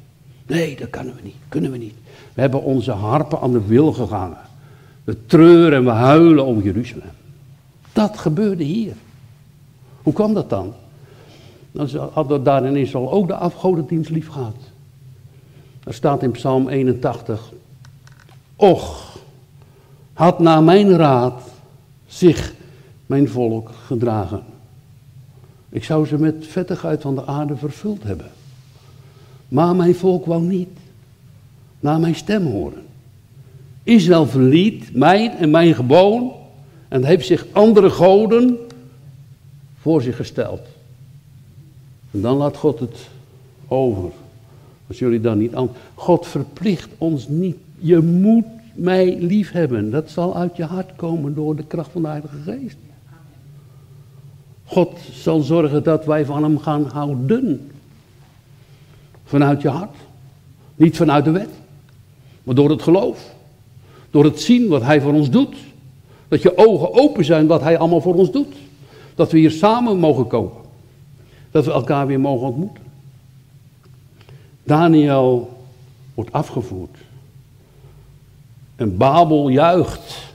Nee, 0.47 0.77
dat 0.77 0.91
kunnen 0.91 1.15
we 1.15 1.21
niet, 1.23 1.35
kunnen 1.49 1.71
we 1.71 1.79
niet. 1.79 1.95
We 2.35 2.41
hebben 2.41 2.63
onze 2.63 2.93
harpen 2.93 3.41
aan 3.41 3.53
de 3.53 3.67
wil 3.67 3.93
gegangen. 3.93 4.50
We 5.11 5.27
treuren 5.27 5.79
en 5.79 5.85
we 5.85 5.91
huilen 5.91 6.47
over 6.47 6.63
Jeruzalem. 6.63 7.11
Dat 7.93 8.19
gebeurde 8.19 8.65
hier. 8.65 8.95
Hoe 10.03 10.13
kwam 10.13 10.35
dat 10.35 10.51
dan? 10.51 10.75
Dan 11.73 11.89
hadden 12.13 12.43
daar 12.43 12.65
in 12.65 12.77
Israël 12.77 13.11
ook 13.11 13.27
de 13.27 13.35
afgodendienst 13.35 14.11
lief 14.11 14.29
gehad. 14.29 14.57
Er 15.85 15.95
staat 15.95 16.23
in 16.23 16.31
Psalm 16.31 16.69
81. 16.69 17.53
Och, 18.57 19.17
had 20.13 20.39
na 20.39 20.61
mijn 20.61 20.97
raad 20.97 21.43
zich 22.07 22.55
mijn 23.07 23.29
volk 23.29 23.71
gedragen. 23.87 24.43
Ik 25.69 25.85
zou 25.85 26.07
ze 26.07 26.19
met 26.19 26.47
vettigheid 26.47 27.01
van 27.01 27.15
de 27.15 27.27
aarde 27.27 27.57
vervuld 27.57 28.03
hebben. 28.03 28.31
Maar 29.49 29.77
mijn 29.77 29.95
volk 29.95 30.27
wou 30.27 30.43
niet 30.43 30.79
naar 31.81 32.01
mijn 32.01 32.15
stem 32.15 32.47
horen. 32.47 32.89
Israël 33.83 34.27
verliet 34.27 34.95
mij 34.95 35.37
en 35.37 35.51
mijn 35.51 35.75
geboon 35.75 36.33
en 36.89 37.05
heeft 37.05 37.27
zich 37.27 37.47
andere 37.53 37.91
goden 37.91 38.59
voor 39.81 40.03
zich 40.03 40.17
gesteld. 40.17 40.61
En 42.11 42.21
dan 42.21 42.37
laat 42.37 42.57
God 42.57 42.81
het 42.81 43.09
over. 43.69 44.11
Als 44.87 44.99
jullie 44.99 45.21
dan 45.21 45.39
niet 45.39 45.55
aan. 45.55 45.69
God 45.95 46.27
verplicht 46.27 46.89
ons 46.99 47.29
niet. 47.29 47.57
Je 47.79 47.99
moet 47.99 48.45
mij 48.75 49.17
lief 49.19 49.53
hebben. 49.53 49.91
Dat 49.91 50.11
zal 50.11 50.37
uit 50.37 50.57
je 50.57 50.65
hart 50.65 50.97
komen 50.97 51.35
door 51.35 51.57
de 51.57 51.65
kracht 51.65 51.91
van 51.93 52.03
de 52.03 52.09
Heilige 52.09 52.37
Geest. 52.45 52.77
God 54.65 54.99
zal 55.13 55.41
zorgen 55.41 55.83
dat 55.83 56.05
wij 56.05 56.25
van 56.25 56.43
hem 56.43 56.59
gaan 56.59 56.85
houden. 56.85 57.71
Vanuit 59.25 59.63
je 59.63 59.69
hart. 59.69 59.97
Niet 60.77 60.97
vanuit 60.97 61.25
de 61.25 61.31
wet. 61.31 61.51
Maar 62.43 62.55
door 62.55 62.71
het 62.71 62.83
geloof. 62.83 63.35
Door 64.11 64.25
het 64.25 64.41
zien 64.41 64.69
wat 64.69 64.83
hij 64.83 65.01
voor 65.01 65.13
ons 65.13 65.31
doet. 65.31 65.57
Dat 66.29 66.43
je 66.43 66.57
ogen 66.57 66.95
open 66.95 67.25
zijn 67.25 67.47
wat 67.47 67.61
hij 67.61 67.79
allemaal 67.79 68.01
voor 68.01 68.15
ons 68.15 68.31
doet. 68.31 68.55
Dat 69.15 69.31
we 69.31 69.39
hier 69.39 69.51
samen 69.51 69.99
mogen 69.99 70.27
komen. 70.27 70.53
Dat 71.51 71.65
we 71.65 71.73
elkaar 71.73 72.07
weer 72.07 72.21
mogen 72.21 72.47
ontmoeten. 72.47 72.85
Daniel 74.65 75.51
wordt 76.15 76.33
afgevoerd. 76.33 76.97
En 78.77 78.97
Babel 78.97 79.49
juicht. 79.49 80.33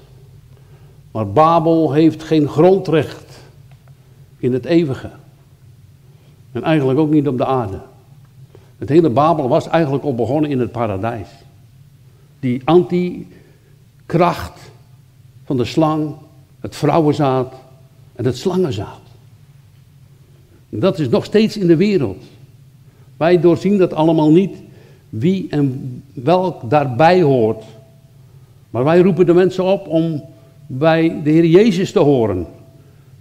Maar 1.11 1.27
Babel 1.27 1.91
heeft 1.91 2.23
geen 2.23 2.47
grondrecht 2.47 3.39
in 4.37 4.53
het 4.53 4.65
eeuwige. 4.65 5.09
En 6.51 6.63
eigenlijk 6.63 6.99
ook 6.99 7.09
niet 7.09 7.27
op 7.27 7.37
de 7.37 7.45
aarde. 7.45 7.79
Het 8.77 8.89
hele 8.89 9.09
Babel 9.09 9.47
was 9.47 9.67
eigenlijk 9.67 10.03
al 10.03 10.15
begonnen 10.15 10.49
in 10.49 10.59
het 10.59 10.71
paradijs. 10.71 11.27
Die 12.39 12.61
anti-kracht 14.05 14.59
van 15.45 15.57
de 15.57 15.65
slang, 15.65 16.15
het 16.59 16.75
vrouwenzaad 16.75 17.53
en 18.15 18.25
het 18.25 18.37
slangenzaad. 18.37 18.99
Dat 20.69 20.99
is 20.99 21.09
nog 21.09 21.25
steeds 21.25 21.57
in 21.57 21.67
de 21.67 21.75
wereld. 21.75 22.23
Wij 23.17 23.39
doorzien 23.39 23.77
dat 23.77 23.93
allemaal 23.93 24.31
niet, 24.31 24.55
wie 25.09 25.47
en 25.49 26.03
welk 26.13 26.69
daarbij 26.69 27.21
hoort. 27.21 27.63
Maar 28.69 28.83
wij 28.83 28.99
roepen 28.99 29.25
de 29.25 29.33
mensen 29.33 29.63
op 29.63 29.87
om 29.87 30.23
bij 30.67 31.21
de 31.23 31.29
Heer 31.29 31.45
Jezus 31.45 31.91
te 31.91 31.99
horen, 31.99 32.45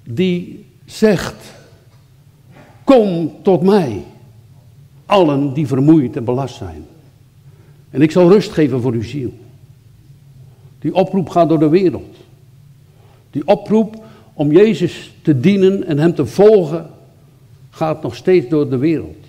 die 0.03 0.65
zegt, 0.85 1.53
kom 2.85 3.33
tot 3.43 3.63
mij, 3.63 4.05
allen 5.07 5.53
die 5.53 5.67
vermoeid 5.67 6.17
en 6.17 6.25
belast 6.25 6.57
zijn. 6.57 6.85
En 7.91 8.03
ik 8.03 8.11
zal 8.11 8.29
rust 8.29 8.51
geven 8.51 8.81
voor 8.81 8.93
uw 8.93 9.03
ziel. 9.03 9.33
Die 10.85 10.95
oproep 10.95 11.29
gaat 11.29 11.49
door 11.49 11.59
de 11.59 11.69
wereld. 11.69 12.17
Die 13.31 13.47
oproep 13.47 14.05
om 14.33 14.53
Jezus 14.53 15.13
te 15.23 15.41
dienen 15.41 15.87
en 15.87 15.99
Hem 15.99 16.15
te 16.15 16.27
volgen 16.27 16.91
gaat 17.71 18.03
nog 18.03 18.15
steeds 18.15 18.49
door 18.49 18.71
de 18.71 18.77
wereld. 18.77 19.25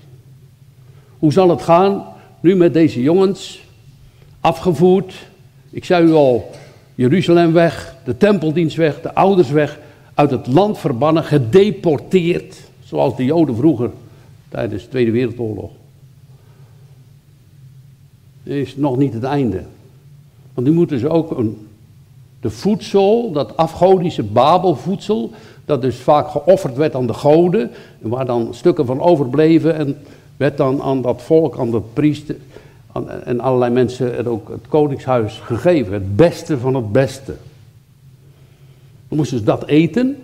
Hoe 1.20 1.32
zal 1.32 1.50
het 1.50 1.62
gaan 1.62 2.06
nu 2.40 2.56
met 2.56 2.74
deze 2.74 3.02
jongens? 3.02 3.64
Afgevoerd. 4.40 5.14
Ik 5.70 5.86
zei 5.86 6.08
u 6.08 6.12
al, 6.14 6.52
Jeruzalem 6.96 7.54
weg, 7.54 7.96
de 8.06 8.18
tempeldienst 8.18 8.76
weg, 8.76 9.02
de 9.02 9.14
ouders 9.14 9.50
weg, 9.50 9.80
uit 10.14 10.32
het 10.32 10.48
land 10.48 10.78
verbannen, 10.78 11.24
gedeporteerd, 11.24 12.58
zoals 12.84 13.16
de 13.16 13.26
Joden 13.26 13.56
vroeger 13.56 13.92
tijdens 14.50 14.84
de 14.84 14.90
Tweede 14.90 15.12
Wereldoorlog. 15.12 15.72
Is 18.44 18.76
nog 18.76 18.98
niet 18.98 19.14
het 19.14 19.24
einde. 19.24 19.64
Want 20.56 20.68
nu 20.68 20.74
moeten 20.74 21.00
ze 21.00 21.10
ook 21.10 21.38
een, 21.38 21.68
de 22.40 22.50
voedsel, 22.50 23.32
dat 23.32 23.58
afgodische 23.58 24.24
Babelvoedsel, 24.24 25.32
dat 25.66 25.82
dus 25.82 25.96
vaak 25.96 26.30
geofferd 26.30 26.76
werd 26.76 26.96
aan 26.96 27.08
de 27.08 27.14
goden, 27.14 27.72
en 28.02 28.10
waar 28.10 28.26
dan 28.26 28.54
stukken 28.54 28.86
van 28.86 29.02
overbleven 29.02 29.76
en 29.76 29.98
werd 30.38 30.58
dan 30.58 30.82
aan 30.82 31.02
dat 31.02 31.22
volk, 31.22 31.58
aan 31.58 31.72
de 31.72 31.82
priester 31.94 32.36
en 33.24 33.40
allerlei 33.40 33.74
mensen 33.74 34.18
er 34.18 34.30
ook 34.30 34.50
het 34.50 34.68
koningshuis 34.68 35.40
gegeven. 35.40 35.94
Het 35.94 36.16
beste 36.16 36.58
van 36.58 36.76
het 36.76 36.92
beste. 36.92 37.36
Dan 39.08 39.18
moesten 39.18 39.38
ze 39.38 39.44
dat 39.44 39.66
eten. 39.66 40.18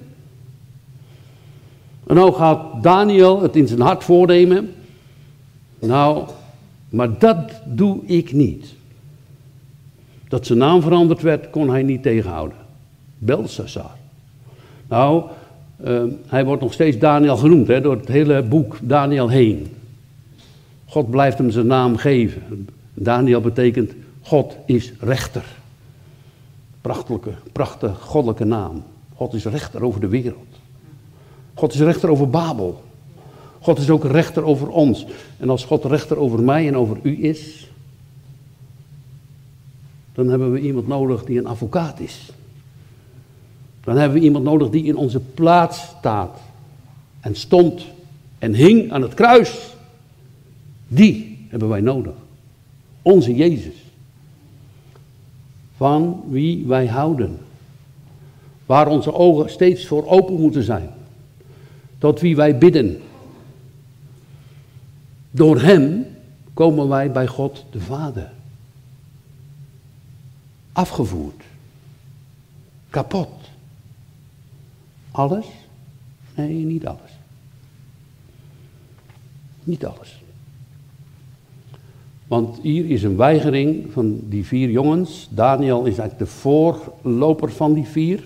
En 2.07 2.15
nou 2.15 2.33
gaat 2.33 2.83
Daniel 2.83 3.41
het 3.41 3.55
in 3.55 3.67
zijn 3.67 3.79
hart 3.79 4.03
voornemen. 4.03 4.73
Nou, 5.79 6.27
maar 6.89 7.19
dat 7.19 7.51
doe 7.65 8.05
ik 8.05 8.33
niet. 8.33 8.73
Dat 10.31 10.45
zijn 10.45 10.59
naam 10.59 10.81
veranderd 10.81 11.21
werd, 11.21 11.49
kon 11.49 11.69
hij 11.69 11.83
niet 11.83 12.03
tegenhouden. 12.03 12.57
Belshazzar. 13.17 13.91
Nou, 14.87 15.23
uh, 15.85 16.03
hij 16.27 16.45
wordt 16.45 16.61
nog 16.61 16.73
steeds 16.73 16.97
Daniel 16.97 17.37
genoemd, 17.37 17.67
hè, 17.67 17.81
door 17.81 17.95
het 17.95 18.07
hele 18.07 18.43
boek 18.43 18.77
Daniel 18.81 19.29
heen. 19.29 19.75
God 20.85 21.09
blijft 21.09 21.37
hem 21.37 21.51
zijn 21.51 21.67
naam 21.67 21.97
geven. 21.97 22.67
Daniel 22.93 23.41
betekent 23.41 23.91
God 24.21 24.55
is 24.65 24.93
rechter. 24.99 25.45
Prachtige, 26.81 27.31
prachtige 27.51 27.93
goddelijke 27.93 28.45
naam. 28.45 28.83
God 29.15 29.33
is 29.33 29.45
rechter 29.45 29.83
over 29.83 30.01
de 30.01 30.07
wereld. 30.07 30.47
God 31.53 31.73
is 31.73 31.79
rechter 31.79 32.09
over 32.09 32.29
Babel. 32.29 32.83
God 33.59 33.79
is 33.79 33.89
ook 33.89 34.03
rechter 34.03 34.43
over 34.43 34.69
ons. 34.69 35.05
En 35.37 35.49
als 35.49 35.65
God 35.65 35.85
rechter 35.85 36.17
over 36.17 36.43
mij 36.43 36.67
en 36.67 36.77
over 36.77 36.97
u 37.01 37.23
is, 37.23 37.70
dan 40.13 40.27
hebben 40.27 40.51
we 40.51 40.59
iemand 40.59 40.87
nodig 40.87 41.23
die 41.23 41.37
een 41.37 41.45
advocaat 41.45 41.99
is. 41.99 42.31
Dan 43.83 43.97
hebben 43.97 44.19
we 44.19 44.25
iemand 44.25 44.43
nodig 44.43 44.69
die 44.69 44.83
in 44.83 44.95
onze 44.95 45.19
plaats 45.19 45.81
staat 45.81 46.39
en 47.19 47.35
stond 47.35 47.85
en 48.39 48.53
hing 48.53 48.91
aan 48.91 49.01
het 49.01 49.13
kruis. 49.13 49.75
Die 50.87 51.45
hebben 51.49 51.69
wij 51.69 51.81
nodig. 51.81 52.13
Onze 53.01 53.35
Jezus. 53.35 53.75
Van 55.77 56.23
wie 56.29 56.65
wij 56.65 56.87
houden. 56.87 57.37
Waar 58.65 58.87
onze 58.87 59.13
ogen 59.13 59.49
steeds 59.49 59.87
voor 59.87 60.07
open 60.07 60.41
moeten 60.41 60.63
zijn. 60.63 60.89
Tot 61.97 62.19
wie 62.19 62.35
wij 62.35 62.57
bidden. 62.57 63.01
Door 65.31 65.61
Hem 65.61 66.05
komen 66.53 66.87
wij 66.87 67.11
bij 67.11 67.27
God 67.27 67.65
de 67.71 67.79
Vader. 67.79 68.31
Afgevoerd. 70.81 71.43
Kapot. 72.89 73.29
Alles? 75.11 75.45
Nee, 76.35 76.53
niet 76.53 76.87
alles. 76.87 77.11
Niet 79.63 79.85
alles. 79.85 80.21
Want 82.27 82.59
hier 82.61 82.89
is 82.89 83.03
een 83.03 83.15
weigering 83.15 83.91
van 83.91 84.19
die 84.23 84.45
vier 84.45 84.69
jongens. 84.69 85.27
Daniel 85.31 85.79
is 85.79 85.97
eigenlijk 85.97 86.19
de 86.19 86.25
voorloper 86.25 87.51
van 87.51 87.73
die 87.73 87.85
vier. 87.85 88.23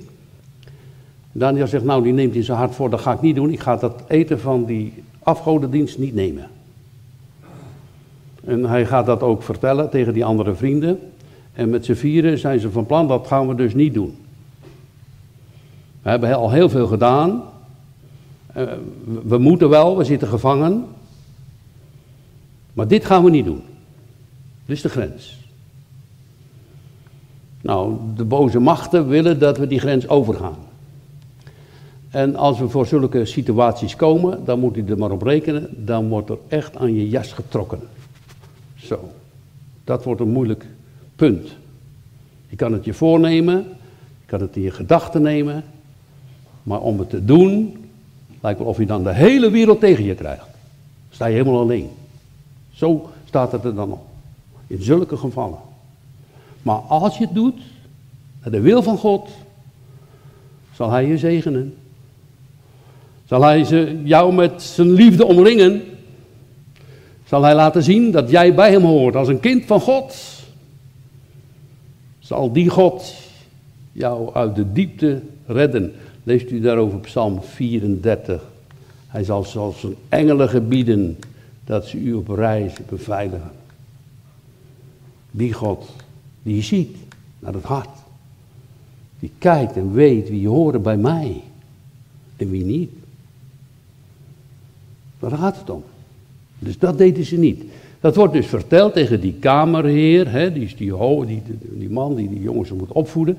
Daniel 1.32 1.68
zegt, 1.68 1.84
nou 1.84 2.04
die 2.04 2.14
neemt 2.14 2.36
in 2.36 2.44
zijn 2.44 2.58
hart 2.58 2.76
voor, 2.76 2.90
dat 2.90 3.02
ga 3.02 3.14
ik 3.14 3.22
niet 3.22 3.36
doen. 3.36 3.52
Ik 3.52 3.60
ga 3.60 3.76
dat 3.76 4.04
eten 4.08 4.40
van 4.40 4.66
die 4.66 4.94
afgodendienst 5.24 5.98
niet 5.98 6.14
nemen. 6.14 6.48
En 8.44 8.64
hij 8.64 8.86
gaat 8.86 9.06
dat 9.06 9.22
ook 9.22 9.44
vertellen 9.44 9.90
tegen 9.90 10.14
die 10.14 10.26
andere 10.26 10.56
vrienden. 10.56 11.00
En 11.56 11.70
met 11.70 11.86
z'n 11.86 11.94
vieren 11.94 12.38
zijn 12.38 12.60
ze 12.60 12.72
van 12.72 12.86
plan, 12.86 13.08
dat 13.08 13.28
gaan 13.28 13.48
we 13.48 13.56
dus 13.56 13.74
niet 13.74 13.94
doen. 13.94 14.18
We 16.02 16.10
hebben 16.10 16.36
al 16.36 16.52
heel 16.52 16.70
veel 16.70 16.88
gedaan. 16.88 17.44
Eh, 18.54 18.64
we 19.24 19.38
moeten 19.38 19.70
wel, 19.70 19.98
we 19.98 20.04
zitten 20.04 20.28
gevangen. 20.28 20.86
Maar 22.74 22.88
dit 22.88 23.06
gaan 23.06 23.24
we 23.24 23.30
niet 23.30 23.46
doen. 23.46 23.62
Dit 24.66 24.76
is 24.76 24.82
de 24.82 24.90
grens. 24.90 25.38
Nou, 27.62 27.98
de 28.16 28.26
boze 28.26 28.60
machten 28.60 29.08
willen 29.08 29.40
dat 29.40 29.58
we 29.58 29.68
die 29.68 29.80
grens 29.80 30.08
overgaan. 30.08 30.58
En 32.10 32.36
als 32.36 32.60
we 32.60 32.70
voor 32.70 32.86
zulke 32.86 33.26
situaties 33.26 33.96
komen, 33.96 34.46
dan 34.46 34.60
moet 34.60 34.78
u 34.78 34.86
er 34.88 34.98
maar 34.98 35.12
op 35.12 35.22
rekenen, 35.22 35.86
dan 35.86 36.08
wordt 36.08 36.30
er 36.30 36.38
echt 36.48 36.76
aan 36.76 36.94
je 36.94 37.10
jas 37.10 37.34
getrokken. 37.34 37.80
Zo, 38.76 39.00
dat 39.84 40.04
wordt 40.04 40.22
een 40.22 40.30
moeilijk 40.30 40.66
punt. 41.16 41.56
Je 42.48 42.56
kan 42.56 42.74
het 42.74 42.86
je 42.86 42.94
voornemen, 42.94 43.56
je 44.20 44.26
kan 44.26 44.42
het 44.42 44.56
in 44.56 44.62
je 44.62 44.72
gedachten 44.72 45.22
nemen, 45.22 45.64
maar 46.64 46.80
om 46.80 47.00
het 47.00 47.10
te 47.10 47.26
doen, 47.26 47.78
lijkt 48.42 48.60
wel 48.60 48.68
of 48.68 48.78
je 48.78 48.86
dan 48.86 49.04
de 49.04 49.14
hele 49.14 49.50
wereld 49.50 49.80
tegen 49.80 50.04
je 50.04 50.16
krijgt. 50.16 50.48
Sta 51.10 51.26
je 51.26 51.34
helemaal 51.34 51.60
alleen. 51.60 51.90
Zo 52.74 53.10
staat 53.26 53.52
het 53.52 53.64
er 53.64 53.76
dan 53.76 53.92
op. 53.92 54.06
In 54.68 54.82
zulke 54.82 55.18
gevallen. 55.18 55.60
Maar 56.62 56.78
als 56.78 57.18
je 57.18 57.26
het 57.26 57.36
doet, 57.36 57.60
naar 58.42 58.52
de 58.52 58.60
wil 58.60 58.84
van 58.84 58.98
God, 58.98 59.30
zal 60.74 60.90
Hij 60.90 61.06
je 61.06 61.18
zegenen. 61.18 61.76
Zal 63.26 63.42
Hij 63.44 63.64
jou 64.04 64.34
met 64.34 64.62
zijn 64.62 64.92
liefde 64.92 65.26
omringen. 65.26 65.84
Zal 67.26 67.44
Hij 67.44 67.56
laten 67.56 67.84
zien 67.84 68.12
dat 68.12 68.30
jij 68.30 68.54
bij 68.54 68.72
Hem 68.72 68.84
hoort 68.84 69.16
als 69.16 69.28
een 69.28 69.40
kind 69.40 69.66
van 69.66 69.80
God. 69.80 70.16
Zal 72.26 72.52
die 72.52 72.70
God 72.70 73.14
jou 73.92 74.34
uit 74.34 74.56
de 74.56 74.72
diepte 74.72 75.22
redden. 75.46 75.94
Leest 76.24 76.52
u 76.52 76.60
daarover 76.60 77.00
Psalm 77.00 77.42
34. 77.42 78.44
Hij 79.08 79.24
zal 79.24 79.44
zoals 79.44 79.80
zijn 79.80 79.96
engelen 80.10 80.50
gebieden 80.50 81.18
dat 81.64 81.86
ze 81.86 81.98
u 81.98 82.14
op 82.14 82.28
reis 82.28 82.74
beveiligen. 82.90 83.52
Die 85.32 85.54
God, 85.54 85.90
die 86.44 86.62
ziet 86.62 86.98
naar 87.40 87.54
het 87.54 87.64
hart. 87.64 87.98
Die 89.20 89.32
kijkt 89.38 89.76
en 89.76 89.94
weet 89.94 90.30
wie 90.30 90.48
horen 90.48 90.82
bij 90.82 90.98
mij 90.98 91.44
en 92.36 92.50
wie 92.50 92.66
niet. 92.66 92.92
Daar 95.20 95.32
gaat 95.32 95.58
het 95.58 95.70
om. 95.70 95.84
Dus 96.60 96.78
dat 96.78 96.98
deden 96.98 97.26
ze 97.26 97.38
niet. 97.38 97.64
Dat 98.06 98.16
wordt 98.16 98.34
dus 98.34 98.48
verteld 98.48 98.94
tegen 98.94 99.22
die 99.22 99.34
kamerheer, 99.34 100.32
hè, 100.32 100.52
die, 100.54 100.76
die, 100.78 100.94
die, 101.26 101.42
die, 101.62 101.90
man 101.90 102.16
die 102.16 102.30
die 102.30 102.42
jongens 102.42 102.72
moet 102.72 102.92
opvoeden. 102.92 103.38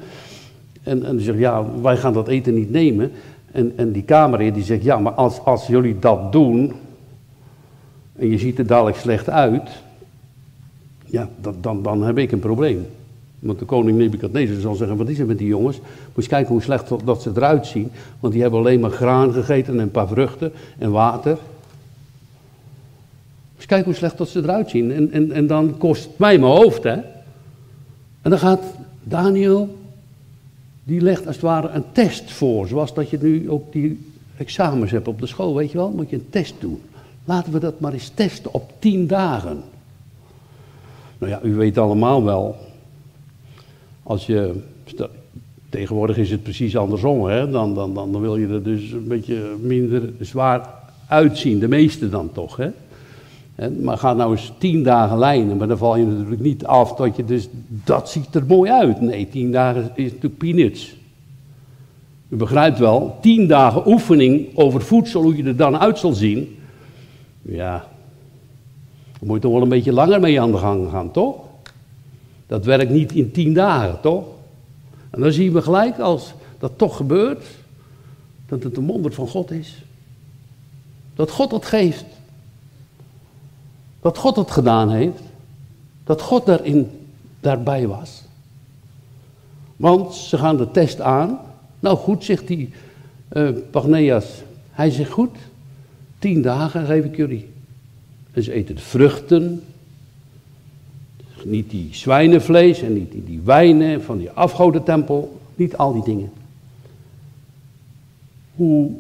En, 0.83 1.05
en 1.05 1.17
die 1.17 1.25
zegt, 1.25 1.39
ja, 1.39 1.65
wij 1.83 1.97
gaan 1.97 2.13
dat 2.13 2.29
eten 2.29 2.55
niet 2.55 2.71
nemen. 2.71 3.13
En, 3.53 3.73
en 3.77 3.93
die 3.93 4.03
kamerheer 4.03 4.53
die 4.53 4.63
zegt, 4.63 4.83
ja, 4.83 4.99
maar 4.99 5.13
als, 5.13 5.41
als 5.45 5.67
jullie 5.67 5.99
dat 5.99 6.33
doen, 6.33 6.73
en 8.17 8.31
je 8.31 8.39
ziet 8.39 8.59
er 8.59 8.67
dadelijk 8.67 8.97
slecht 8.97 9.31
uit, 9.31 9.71
ja, 11.05 11.29
dat, 11.41 11.55
dan, 11.61 11.83
dan 11.83 12.03
heb 12.03 12.19
ik 12.19 12.33
een 12.33 12.39
probleem. 12.39 12.87
Want 13.39 13.59
de 13.59 13.65
koning 13.65 13.99
Nebukadnezar 13.99 14.61
zal 14.61 14.75
zeggen, 14.75 14.97
wat 14.97 15.09
is 15.09 15.19
er 15.19 15.27
met 15.27 15.39
die 15.39 15.49
jongens? 15.49 15.81
Moet 16.15 16.25
je 16.25 16.31
kijken 16.31 16.53
hoe 16.53 16.63
slecht 16.63 16.91
dat 17.05 17.23
ze 17.23 17.31
eruit 17.35 17.67
zien. 17.67 17.91
Want 18.21 18.33
die 18.33 18.43
hebben 18.43 18.61
alleen 18.61 18.81
maar 18.81 18.91
graan 18.91 19.33
gegeten 19.33 19.73
en 19.75 19.81
een 19.81 19.91
paar 19.91 20.09
vruchten 20.09 20.53
en 20.79 20.91
water. 20.91 21.39
Eens 23.57 23.67
kijken 23.67 23.87
hoe 23.87 23.95
slecht 23.95 24.19
dat 24.19 24.29
ze 24.29 24.43
eruit 24.43 24.71
zien. 24.71 24.93
En, 24.93 25.13
en, 25.13 25.33
en 25.33 25.47
dan 25.47 25.79
kost 25.79 26.05
het 26.05 26.19
mij 26.19 26.39
mijn 26.39 26.53
hoofd, 26.53 26.83
hè. 26.83 26.97
En 28.23 28.31
dan 28.31 28.39
gaat 28.39 28.63
Daniel, 29.03 29.77
die 30.85 31.01
legt 31.01 31.27
als 31.27 31.37
het 31.37 31.45
ware 31.45 31.69
een 31.69 31.85
test 31.93 32.33
voor. 32.33 32.69
Zoals 32.69 32.95
dat 32.95 33.11
je 33.11 33.19
nu 33.21 33.51
ook 33.51 33.73
die 33.73 34.11
examens 34.37 34.91
hebt 34.91 35.09
op 35.09 35.21
de 35.21 35.27
school, 35.27 35.55
weet 35.55 35.71
je 35.71 35.79
wel. 35.79 35.91
Moet 35.91 36.11
je 36.11 36.17
een 36.17 36.31
test 36.31 36.55
doen. 36.59 36.81
Laten 37.25 37.53
we 37.53 37.59
dat 37.59 37.81
maar 37.81 37.93
eens 37.93 38.11
testen 38.15 38.55
op 38.55 38.73
tien 38.79 39.07
dagen. 39.07 39.63
Nou 41.19 41.33
ja, 41.33 41.41
u 41.43 41.55
weet 41.55 41.79
allemaal 41.79 42.25
wel. 42.25 42.57
Als 44.03 44.27
je. 44.27 44.55
Tegenwoordig 45.69 46.17
is 46.17 46.31
het 46.31 46.43
precies 46.43 46.77
andersom, 46.77 47.25
hè? 47.25 47.51
Dan, 47.51 47.75
dan, 47.75 47.95
dan, 47.95 48.13
dan 48.13 48.21
wil 48.21 48.37
je 48.37 48.49
er 48.49 48.63
dus 48.63 48.91
een 48.91 49.09
beetje 49.09 49.55
minder 49.61 50.13
zwaar 50.21 50.69
uitzien. 51.09 51.59
De 51.59 51.69
meeste 51.69 52.09
dan 52.09 52.33
toch, 52.33 52.57
hè? 52.57 52.71
Maar 53.81 53.99
ga 53.99 54.13
nou 54.13 54.33
eens 54.33 54.53
tien 54.59 54.83
dagen 54.83 55.19
lijnen, 55.19 55.57
maar 55.57 55.69
dan 55.69 55.79
val 55.79 55.97
je 55.97 56.05
natuurlijk 56.05 56.41
niet 56.41 56.65
af 56.65 56.95
dat 56.95 57.17
je 57.17 57.25
dus, 57.25 57.49
dat 57.69 58.11
ziet 58.11 58.35
er 58.35 58.45
mooi 58.47 58.71
uit. 58.71 59.01
Nee, 59.01 59.29
tien 59.29 59.53
dagen 59.53 59.91
is 59.95 60.05
natuurlijk 60.05 60.39
peanuts. 60.39 60.97
U 62.29 62.37
begrijpt 62.37 62.79
wel, 62.79 63.19
tien 63.21 63.47
dagen 63.47 63.89
oefening 63.89 64.57
over 64.57 64.81
voedsel, 64.83 65.23
hoe 65.23 65.37
je 65.37 65.45
er 65.45 65.57
dan 65.57 65.79
uit 65.79 65.99
zal 65.99 66.13
zien. 66.13 66.59
Ja, 67.43 67.87
dan 69.19 69.29
moet 69.29 69.37
je 69.37 69.43
toch 69.43 69.53
wel 69.53 69.63
een 69.63 69.69
beetje 69.69 69.93
langer 69.93 70.21
mee 70.21 70.41
aan 70.41 70.53
de 70.53 70.59
gang 70.59 70.91
gaan, 70.91 71.11
toch? 71.11 71.37
Dat 72.47 72.65
werkt 72.65 72.91
niet 72.91 73.13
in 73.13 73.31
tien 73.31 73.55
dagen, 73.55 74.01
toch? 74.01 74.25
En 75.11 75.21
dan 75.21 75.33
zien 75.33 75.53
we 75.53 75.63
gelijk, 75.63 75.99
als 75.99 76.35
dat 76.59 76.73
toch 76.77 76.97
gebeurt, 76.97 77.45
dat 78.47 78.63
het 78.63 78.77
een 78.77 78.87
wonder 78.87 79.13
van 79.13 79.29
God 79.29 79.51
is. 79.51 79.83
Dat 81.15 81.31
God 81.31 81.51
het 81.51 81.65
geeft. 81.65 82.05
Dat 84.07 84.19
God 84.19 84.37
het 84.37 84.51
gedaan 84.51 84.91
heeft. 84.91 85.21
Dat 86.05 86.21
God 86.21 86.47
daarin, 86.47 86.91
daarbij 87.41 87.87
was. 87.87 88.23
Want 89.77 90.15
ze 90.15 90.39
gaan 90.39 90.57
de 90.57 90.71
test 90.71 91.01
aan. 91.01 91.39
Nou 91.81 91.97
goed, 91.97 92.25
zegt 92.25 92.47
die 92.47 92.73
uh, 93.33 93.49
Pagneas. 93.71 94.25
Hij 94.71 94.91
zegt 94.91 95.11
goed, 95.11 95.37
tien 96.19 96.43
dagen 96.43 96.87
geef 96.87 97.05
ik 97.05 97.17
jullie. 97.17 97.49
En 98.33 98.43
ze 98.43 98.53
eten 98.53 98.79
vruchten. 98.79 99.63
Niet 101.45 101.71
die 101.71 101.89
zwijnenvlees 101.93 102.83
en 102.83 102.93
niet 102.93 103.13
die, 103.13 103.25
die 103.25 103.41
wijnen 103.45 104.03
van 104.03 104.19
die 104.19 104.31
afgodentempel. 104.31 105.41
Niet 105.55 105.77
al 105.77 105.93
die 105.93 106.05
dingen. 106.05 106.31
Hoe 108.55 108.91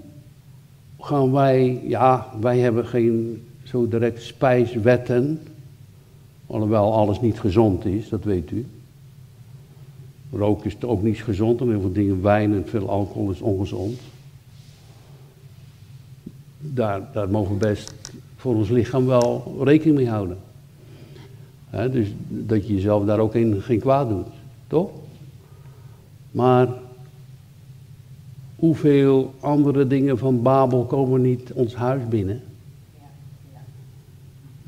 gaan 1.00 1.32
wij, 1.32 1.80
ja, 1.86 2.26
wij 2.40 2.58
hebben 2.58 2.86
geen 2.86 3.44
zo 3.76 3.88
direct 3.88 4.22
spijswetten. 4.22 5.40
Alhoewel 6.46 6.92
alles 6.92 7.20
niet 7.20 7.40
gezond 7.40 7.84
is, 7.84 8.08
dat 8.08 8.24
weet 8.24 8.50
u. 8.50 8.66
Rook 10.32 10.64
is 10.64 10.82
ook 10.82 11.02
niet 11.02 11.18
gezond 11.18 11.60
en 11.60 11.68
heel 11.68 11.80
veel 11.80 11.92
dingen, 11.92 12.22
wijn 12.22 12.54
en 12.54 12.68
veel 12.68 12.88
alcohol 12.88 13.30
is 13.30 13.40
ongezond. 13.40 13.98
Daar, 16.58 17.08
daar 17.12 17.28
mogen 17.28 17.52
we 17.52 17.66
best 17.66 17.92
voor 18.36 18.54
ons 18.54 18.68
lichaam 18.68 19.06
wel 19.06 19.56
rekening 19.64 19.96
mee 19.96 20.08
houden. 20.08 20.36
dus 21.70 22.08
dat 22.28 22.66
je 22.66 22.74
jezelf 22.74 23.04
daar 23.04 23.18
ook 23.18 23.34
in, 23.34 23.62
geen 23.62 23.80
kwaad 23.80 24.08
doet, 24.08 24.26
toch? 24.66 24.90
Maar 26.30 26.68
hoeveel 28.56 29.34
andere 29.40 29.86
dingen 29.86 30.18
van 30.18 30.42
Babel 30.42 30.84
komen 30.84 31.20
niet 31.20 31.52
ons 31.52 31.74
huis 31.74 32.08
binnen? 32.08 32.42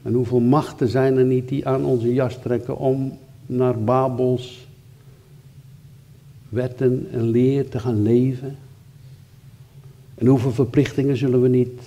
En 0.08 0.14
hoeveel 0.14 0.40
machten 0.40 0.88
zijn 0.88 1.16
er 1.16 1.24
niet 1.24 1.48
die 1.48 1.66
aan 1.66 1.84
onze 1.84 2.14
jas 2.14 2.38
trekken 2.42 2.78
om 2.78 3.18
naar 3.46 3.78
Babels 3.78 4.66
wetten 6.48 7.08
en 7.12 7.30
leer 7.30 7.68
te 7.68 7.78
gaan 7.78 8.02
leven? 8.02 8.56
En 10.14 10.26
hoeveel 10.26 10.52
verplichtingen 10.52 11.16
zullen 11.16 11.42
we 11.42 11.48
niet 11.48 11.80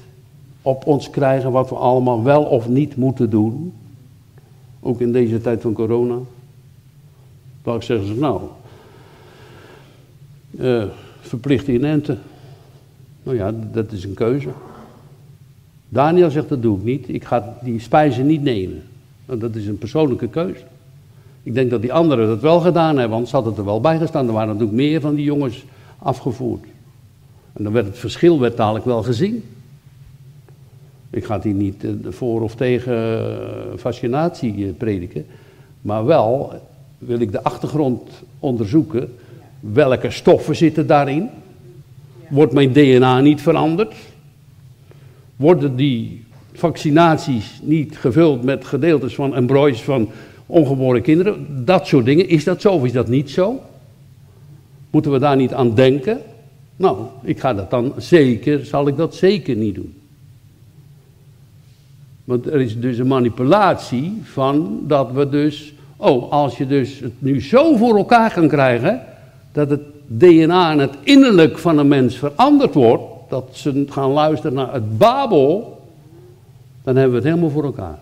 op 0.61 0.85
ons 0.85 1.09
krijgen 1.09 1.51
wat 1.51 1.69
we 1.69 1.75
allemaal 1.75 2.23
wel 2.23 2.43
of 2.43 2.67
niet 2.67 2.95
moeten 2.95 3.29
doen? 3.29 3.73
Ook 4.79 5.01
in 5.01 5.11
deze 5.11 5.41
tijd 5.41 5.61
van 5.61 5.73
corona. 5.73 6.17
Dan 7.63 7.83
zeggen 7.83 8.07
ze, 8.07 8.13
nou, 8.13 8.41
uh, 10.51 10.85
verplichte 11.21 11.73
inenten. 11.73 12.19
Nou 13.23 13.37
ja, 13.37 13.53
dat 13.71 13.91
is 13.91 14.03
een 14.03 14.13
keuze. 14.13 14.49
Daniel 15.93 16.29
zegt, 16.29 16.49
dat 16.49 16.61
doe 16.61 16.77
ik 16.77 16.83
niet. 16.83 17.09
Ik 17.09 17.23
ga 17.25 17.57
die 17.61 17.79
spijzen 17.79 18.25
niet 18.25 18.41
nemen. 18.41 18.83
Nou, 19.25 19.39
dat 19.39 19.55
is 19.55 19.67
een 19.67 19.77
persoonlijke 19.77 20.27
keuze. 20.27 20.63
Ik 21.43 21.53
denk 21.53 21.69
dat 21.69 21.81
die 21.81 21.93
anderen 21.93 22.27
dat 22.27 22.41
wel 22.41 22.59
gedaan 22.59 22.97
hebben, 22.97 23.17
want 23.17 23.29
ze 23.29 23.35
hadden 23.35 23.57
er 23.57 23.65
wel 23.65 23.81
bij 23.81 23.97
gestaan. 23.97 24.27
Er 24.27 24.33
waren 24.33 24.47
natuurlijk 24.47 24.77
meer 24.77 25.01
van 25.01 25.15
die 25.15 25.25
jongens 25.25 25.65
afgevoerd. 25.97 26.63
En 27.53 27.63
dan 27.63 27.73
werd 27.73 27.85
het 27.85 27.97
verschil 27.97 28.39
werd 28.39 28.57
dadelijk 28.57 28.85
wel 28.85 29.03
gezien. 29.03 29.43
Ik 31.09 31.25
ga 31.25 31.39
hier 31.41 31.53
niet 31.53 31.83
eh, 31.83 31.91
voor 32.09 32.41
of 32.41 32.55
tegen 32.55 32.93
eh, 32.93 33.77
fascinatie 33.77 34.65
eh, 34.65 34.73
prediken, 34.77 35.25
maar 35.81 36.05
wel 36.05 36.53
wil 36.97 37.19
ik 37.19 37.31
de 37.31 37.43
achtergrond 37.43 38.09
onderzoeken. 38.39 39.13
Welke 39.59 40.11
stoffen 40.11 40.55
zitten 40.55 40.87
daarin? 40.87 41.29
Wordt 42.29 42.53
mijn 42.53 42.73
DNA 42.73 43.19
niet 43.19 43.41
veranderd? 43.41 43.93
Worden 45.41 45.75
die 45.75 46.23
vaccinaties 46.53 47.59
niet 47.63 47.97
gevuld 47.97 48.43
met 48.43 48.65
gedeeltes 48.65 49.15
van 49.15 49.35
embryos 49.35 49.81
van 49.81 50.09
ongeboren 50.45 51.01
kinderen? 51.01 51.65
Dat 51.65 51.87
soort 51.87 52.05
dingen. 52.05 52.29
Is 52.29 52.43
dat 52.43 52.61
zo 52.61 52.71
of 52.71 52.85
is 52.85 52.91
dat 52.91 53.07
niet 53.07 53.29
zo? 53.29 53.61
Moeten 54.89 55.11
we 55.11 55.19
daar 55.19 55.35
niet 55.35 55.53
aan 55.53 55.75
denken? 55.75 56.19
Nou, 56.75 56.97
ik 57.23 57.39
ga 57.39 57.53
dat 57.53 57.69
dan 57.69 57.93
zeker, 57.97 58.65
zal 58.65 58.87
ik 58.87 58.97
dat 58.97 59.15
zeker 59.15 59.55
niet 59.55 59.75
doen. 59.75 59.93
Want 62.23 62.45
er 62.45 62.61
is 62.61 62.79
dus 62.79 62.97
een 62.97 63.07
manipulatie 63.07 64.21
van 64.23 64.79
dat 64.87 65.11
we 65.11 65.29
dus, 65.29 65.73
oh, 65.97 66.31
als 66.31 66.57
je 66.57 66.67
dus 66.67 66.99
het 66.99 67.13
nu 67.19 67.41
zo 67.41 67.75
voor 67.75 67.97
elkaar 67.97 68.33
kan 68.33 68.47
krijgen, 68.47 69.01
dat 69.51 69.69
het 69.69 69.81
DNA 70.07 70.71
en 70.71 70.79
het 70.79 70.93
innerlijk 71.03 71.57
van 71.57 71.77
een 71.77 71.87
mens 71.87 72.17
veranderd 72.17 72.73
wordt, 72.73 73.10
dat 73.31 73.49
ze 73.51 73.85
gaan 73.89 74.09
luisteren 74.09 74.53
naar 74.53 74.73
het 74.73 74.97
Babel, 74.97 75.81
dan 76.83 76.95
hebben 76.95 77.11
we 77.11 77.17
het 77.17 77.27
helemaal 77.27 77.49
voor 77.49 77.63
elkaar. 77.63 77.99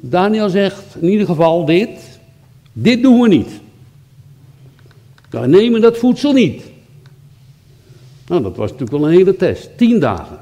Daniel 0.00 0.48
zegt 0.48 0.96
in 1.00 1.08
ieder 1.08 1.26
geval 1.26 1.64
dit, 1.64 2.18
dit 2.72 3.02
doen 3.02 3.20
we 3.20 3.28
niet. 3.28 3.60
We 5.30 5.46
nemen 5.46 5.80
dat 5.80 5.98
voedsel 5.98 6.32
niet. 6.32 6.62
Nou, 8.26 8.42
dat 8.42 8.56
was 8.56 8.70
natuurlijk 8.70 8.98
wel 8.98 9.08
een 9.08 9.16
hele 9.16 9.36
test. 9.36 9.78
Tien 9.78 10.00
dagen. 10.00 10.38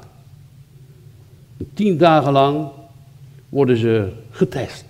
Tien 1.73 1.97
dagen 1.97 2.31
lang 2.31 2.67
worden 3.49 3.77
ze 3.77 4.11
getest. 4.29 4.85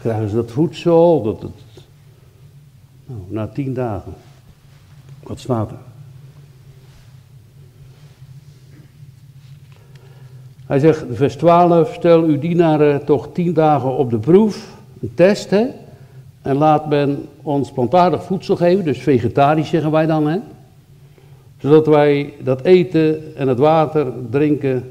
Krijgen 0.00 0.28
ze 0.28 0.34
dat 0.34 0.50
voedsel? 0.50 1.22
Dat, 1.22 1.50
nou, 3.06 3.20
na 3.28 3.46
tien 3.46 3.74
dagen. 3.74 4.14
Wat 5.22 5.40
staat 5.40 5.70
er? 5.70 5.89
Hij 10.70 10.78
zegt, 10.78 11.04
vers 11.10 11.36
12, 11.36 11.94
stel 11.94 12.22
uw 12.22 12.38
dienaren 12.38 13.04
toch 13.04 13.28
tien 13.32 13.52
dagen 13.52 13.96
op 13.96 14.10
de 14.10 14.18
proef, 14.18 14.76
een 15.00 15.14
test, 15.14 15.50
hè? 15.50 15.66
En 16.42 16.56
laat 16.56 16.88
men 16.88 17.18
ons 17.42 17.72
plantaardig 17.72 18.22
voedsel 18.22 18.56
geven, 18.56 18.84
dus 18.84 18.98
vegetarisch 18.98 19.68
zeggen 19.68 19.90
wij 19.90 20.06
dan, 20.06 20.26
hè? 20.26 20.38
Zodat 21.58 21.86
wij 21.86 22.32
dat 22.42 22.62
eten 22.62 23.36
en 23.36 23.48
het 23.48 23.58
water 23.58 24.06
drinken. 24.30 24.90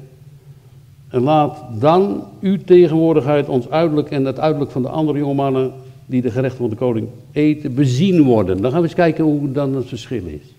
En 1.09 1.21
laat 1.21 1.57
dan 1.79 2.23
uw 2.41 2.57
tegenwoordigheid 2.65 3.49
ons 3.49 3.69
uiterlijk 3.69 4.11
en 4.11 4.25
het 4.25 4.39
uiterlijk 4.39 4.71
van 4.71 4.81
de 4.81 4.89
andere 4.89 5.17
jongmannen 5.17 5.71
die 6.05 6.21
de 6.21 6.31
gerechten 6.31 6.59
van 6.59 6.69
de 6.69 6.75
koning 6.75 7.07
eten, 7.31 7.73
bezien 7.73 8.23
worden. 8.23 8.61
Dan 8.61 8.71
gaan 8.71 8.79
we 8.81 8.85
eens 8.85 8.95
kijken 8.95 9.23
hoe 9.23 9.51
dan 9.51 9.75
het 9.75 9.87
verschil 9.87 10.25
is. 10.25 10.53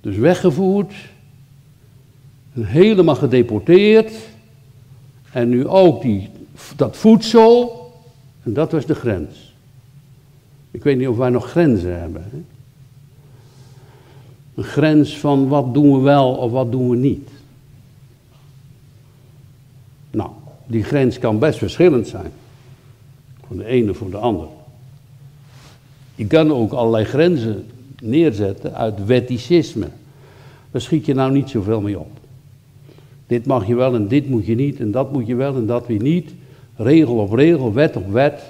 Dus 0.00 0.16
weggevoerd, 0.16 0.92
helemaal 2.64 3.14
gedeporteerd, 3.14 4.12
en 5.32 5.48
nu 5.48 5.66
ook 5.66 6.02
die, 6.02 6.28
dat 6.76 6.96
voedsel, 6.96 7.84
en 8.42 8.52
dat 8.52 8.72
was 8.72 8.86
de 8.86 8.94
grens. 8.94 9.54
Ik 10.70 10.82
weet 10.82 10.98
niet 10.98 11.08
of 11.08 11.16
wij 11.16 11.30
nog 11.30 11.50
grenzen 11.50 12.00
hebben. 12.00 12.24
Hè? 12.30 12.38
Een 14.54 14.64
grens 14.64 15.18
van 15.18 15.48
wat 15.48 15.74
doen 15.74 15.92
we 15.92 16.00
wel 16.00 16.34
of 16.34 16.50
wat 16.50 16.72
doen 16.72 16.90
we 16.90 16.96
niet. 16.96 17.30
Nou, 20.10 20.30
die 20.66 20.84
grens 20.84 21.18
kan 21.18 21.38
best 21.38 21.58
verschillend 21.58 22.08
zijn. 22.08 22.32
Van 23.46 23.56
de 23.56 23.64
ene 23.64 23.94
voor 23.94 24.10
de 24.10 24.16
ander. 24.16 24.46
Je 26.14 26.26
kan 26.26 26.52
ook 26.52 26.72
allerlei 26.72 27.04
grenzen 27.04 27.66
neerzetten 28.02 28.74
uit 28.74 29.06
wetticisme. 29.06 29.88
Daar 30.70 30.80
schiet 30.80 31.06
je 31.06 31.14
nou 31.14 31.32
niet 31.32 31.50
zoveel 31.50 31.80
mee 31.80 31.98
op. 31.98 32.10
Dit 33.26 33.46
mag 33.46 33.66
je 33.66 33.74
wel 33.74 33.94
en 33.94 34.08
dit 34.08 34.28
moet 34.28 34.46
je 34.46 34.54
niet 34.54 34.80
en 34.80 34.90
dat 34.90 35.12
moet 35.12 35.26
je 35.26 35.34
wel 35.34 35.56
en 35.56 35.66
dat 35.66 35.86
weer 35.86 36.02
niet 36.02 36.34
regel 36.76 37.16
op 37.16 37.32
regel, 37.32 37.72
wet 37.72 37.96
op 37.96 38.12
wet. 38.12 38.42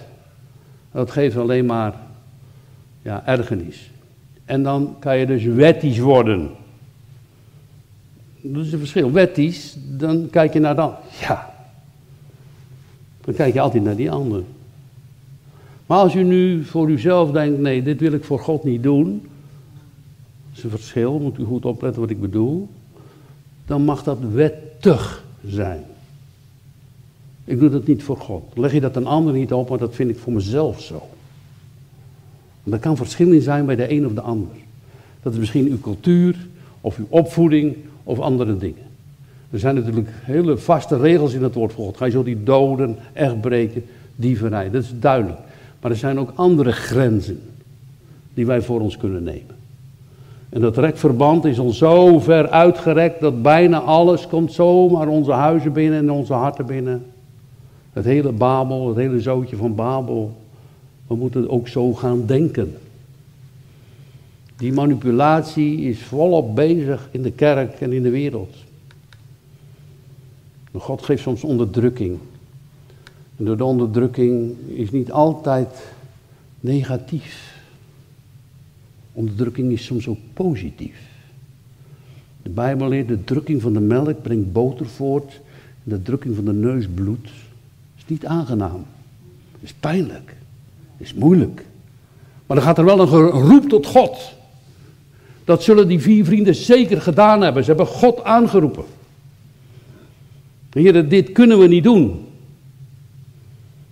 Dat 0.92 1.10
geeft 1.10 1.36
alleen 1.36 1.66
maar 1.66 1.94
ja, 3.02 3.26
ergernis. 3.26 3.90
En 4.44 4.62
dan 4.62 4.96
kan 4.98 5.18
je 5.18 5.26
dus 5.26 5.44
wettisch 5.44 5.98
worden. 5.98 6.50
Dat 8.40 8.64
is 8.64 8.72
een 8.72 8.78
verschil. 8.78 9.12
Wettisch, 9.12 9.76
dan 9.88 10.30
kijk 10.30 10.52
je 10.52 10.60
naar 10.60 10.76
dan. 10.76 10.94
Ja. 11.20 11.54
Dan 13.24 13.34
kijk 13.34 13.54
je 13.54 13.60
altijd 13.60 13.84
naar 13.84 13.96
die 13.96 14.10
ander. 14.10 14.42
Maar 15.86 15.98
als 15.98 16.14
u 16.14 16.22
nu 16.22 16.64
voor 16.64 16.90
uzelf 16.90 17.30
denkt, 17.30 17.60
nee, 17.60 17.82
dit 17.82 18.00
wil 18.00 18.12
ik 18.12 18.24
voor 18.24 18.38
God 18.38 18.64
niet 18.64 18.82
doen. 18.82 19.22
Dat 20.48 20.56
is 20.56 20.62
een 20.62 20.70
verschil, 20.70 21.18
moet 21.18 21.38
u 21.38 21.44
goed 21.44 21.64
opletten 21.64 22.00
wat 22.00 22.10
ik 22.10 22.20
bedoel. 22.20 22.68
Dan 23.66 23.82
mag 23.82 24.02
dat 24.02 24.18
zijn. 25.46 25.85
Ik 27.44 27.59
doe 27.59 27.68
dat 27.68 27.87
niet 27.87 28.03
voor 28.03 28.16
God. 28.16 28.42
Leg 28.55 28.72
je 28.72 28.81
dat 28.81 28.96
een 28.96 29.07
ander 29.07 29.35
niet 29.35 29.53
op, 29.53 29.68
maar 29.68 29.79
dat 29.79 29.94
vind 29.94 30.11
ik 30.11 30.18
voor 30.18 30.33
mezelf 30.33 30.81
zo. 30.81 31.09
En 32.64 32.70
dat 32.70 32.81
kan 32.81 32.96
verschil 32.96 33.33
in 33.33 33.40
zijn 33.40 33.66
bij 33.66 33.77
de 33.77 33.90
een 33.90 34.07
of 34.07 34.12
de 34.12 34.20
ander. 34.20 34.49
Dat 35.22 35.33
is 35.33 35.38
misschien 35.38 35.66
uw 35.68 35.81
cultuur, 35.81 36.46
of 36.81 36.99
uw 36.99 37.07
opvoeding, 37.09 37.77
of 38.03 38.18
andere 38.18 38.57
dingen. 38.57 38.85
Er 39.51 39.59
zijn 39.59 39.75
natuurlijk 39.75 40.09
hele 40.22 40.59
vaste 40.59 40.96
regels 40.99 41.33
in 41.33 41.42
het 41.42 41.55
woord 41.55 41.72
van 41.72 41.85
God. 41.85 41.96
Ga 41.96 42.05
je 42.05 42.11
zo 42.11 42.22
die 42.22 42.42
doden, 42.42 42.96
echt 43.12 43.40
breken, 43.40 43.85
dieverij. 44.16 44.70
Dat 44.70 44.83
is 44.83 44.92
duidelijk. 45.01 45.38
Maar 45.81 45.90
er 45.90 45.96
zijn 45.96 46.18
ook 46.18 46.33
andere 46.35 46.72
grenzen 46.72 47.40
die 48.35 48.46
wij 48.46 48.62
voor 48.62 48.81
ons 48.81 48.96
kunnen 48.96 49.22
nemen. 49.22 49.55
En 50.48 50.61
dat 50.61 50.76
rekverband 50.76 51.44
is 51.44 51.59
al 51.59 51.70
zo 51.70 52.18
ver 52.18 52.48
uitgerekt 52.48 53.20
dat 53.20 53.42
bijna 53.42 53.80
alles 53.80 54.26
komt 54.26 54.52
zomaar 54.52 55.09
onze 55.09 55.32
huizen 55.32 55.72
binnen 55.72 55.98
en 55.98 56.11
onze 56.11 56.32
harten 56.32 56.66
binnen. 56.66 57.04
Het 57.92 58.04
hele 58.04 58.32
Babel, 58.32 58.88
het 58.88 58.96
hele 58.96 59.20
zootje 59.20 59.56
van 59.56 59.74
Babel. 59.74 60.37
We 61.06 61.14
moeten 61.14 61.50
ook 61.50 61.68
zo 61.68 61.92
gaan 61.92 62.26
denken. 62.26 62.76
Die 64.56 64.72
manipulatie 64.72 65.80
is 65.80 66.02
volop 66.02 66.54
bezig 66.54 67.09
in 67.11 67.22
de 67.22 67.32
kerk 67.32 67.80
en 67.80 67.92
in 67.92 68.02
de 68.02 68.11
wereld. 68.11 68.54
God 70.72 71.02
geeft 71.02 71.22
soms 71.22 71.44
onderdrukking. 71.44 72.18
En 73.37 73.44
door 73.44 73.56
de 73.56 73.64
onderdrukking 73.64 74.54
is 74.68 74.90
niet 74.90 75.12
altijd 75.12 75.68
negatief. 76.61 77.55
Onderdrukking 79.16 79.72
is 79.72 79.85
soms 79.85 80.09
ook 80.09 80.18
positief. 80.33 80.96
De 82.42 82.50
Bijbel 82.50 82.88
leert 82.88 83.09
de 83.09 83.24
drukking 83.24 83.62
van 83.62 83.72
de 83.72 83.81
melk 83.81 84.22
brengt 84.22 84.52
boter 84.52 84.87
voort. 84.87 85.40
En 85.85 85.90
de 85.90 86.02
drukking 86.02 86.35
van 86.35 86.44
de 86.44 86.52
neus 86.52 86.87
bloed 86.94 87.29
niet 88.07 88.26
aangenaam. 88.26 88.85
Is 89.61 89.72
pijnlijk. 89.72 90.37
Is 90.96 91.14
moeilijk. 91.14 91.64
Maar 92.46 92.57
dan 92.57 92.66
gaat 92.66 92.79
er 92.79 92.85
wel 92.85 93.00
een 93.00 93.09
geroep 93.09 93.68
tot 93.68 93.87
God. 93.87 94.35
Dat 95.44 95.62
zullen 95.62 95.88
die 95.88 96.00
vier 96.00 96.24
vrienden 96.24 96.55
zeker 96.55 97.00
gedaan 97.00 97.40
hebben. 97.40 97.64
Ze 97.64 97.68
hebben 97.68 97.87
God 97.87 98.24
aangeroepen. 98.24 98.85
Heer, 100.70 101.09
dit 101.09 101.33
kunnen 101.33 101.59
we 101.59 101.66
niet 101.66 101.85
doen. 101.85 102.26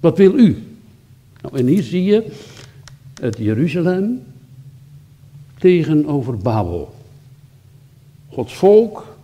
Wat 0.01 0.19
wil 0.19 0.39
u? 0.39 0.63
Nou, 1.41 1.59
en 1.59 1.67
hier 1.67 1.83
zie 1.83 2.05
je 2.05 2.33
het 3.21 3.37
Jeruzalem 3.39 4.23
tegenover 5.64 6.37
Babel. 6.37 6.94
Gods 8.29 8.55
volk 8.55 9.16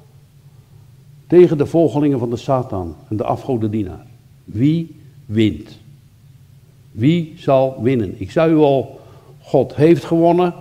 tegen 1.27 1.59
de 1.59 1.67
volgelingen 1.67 2.19
van 2.19 2.31
de 2.31 2.37
Satan 2.37 2.97
en 3.09 3.17
de 3.17 3.25
afgodendienaar. 3.25 4.07
Wie 4.45 5.01
wint? 5.27 5.79
Wie 6.93 7.35
zal 7.37 7.83
winnen? 7.83 8.21
Ik 8.21 8.31
zei 8.31 8.53
u 8.53 8.57
al, 8.57 9.01
God 9.41 9.75
heeft 9.75 10.05
gewonnen. 10.05 10.55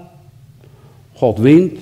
God 1.13 1.37
wint. 1.37 1.79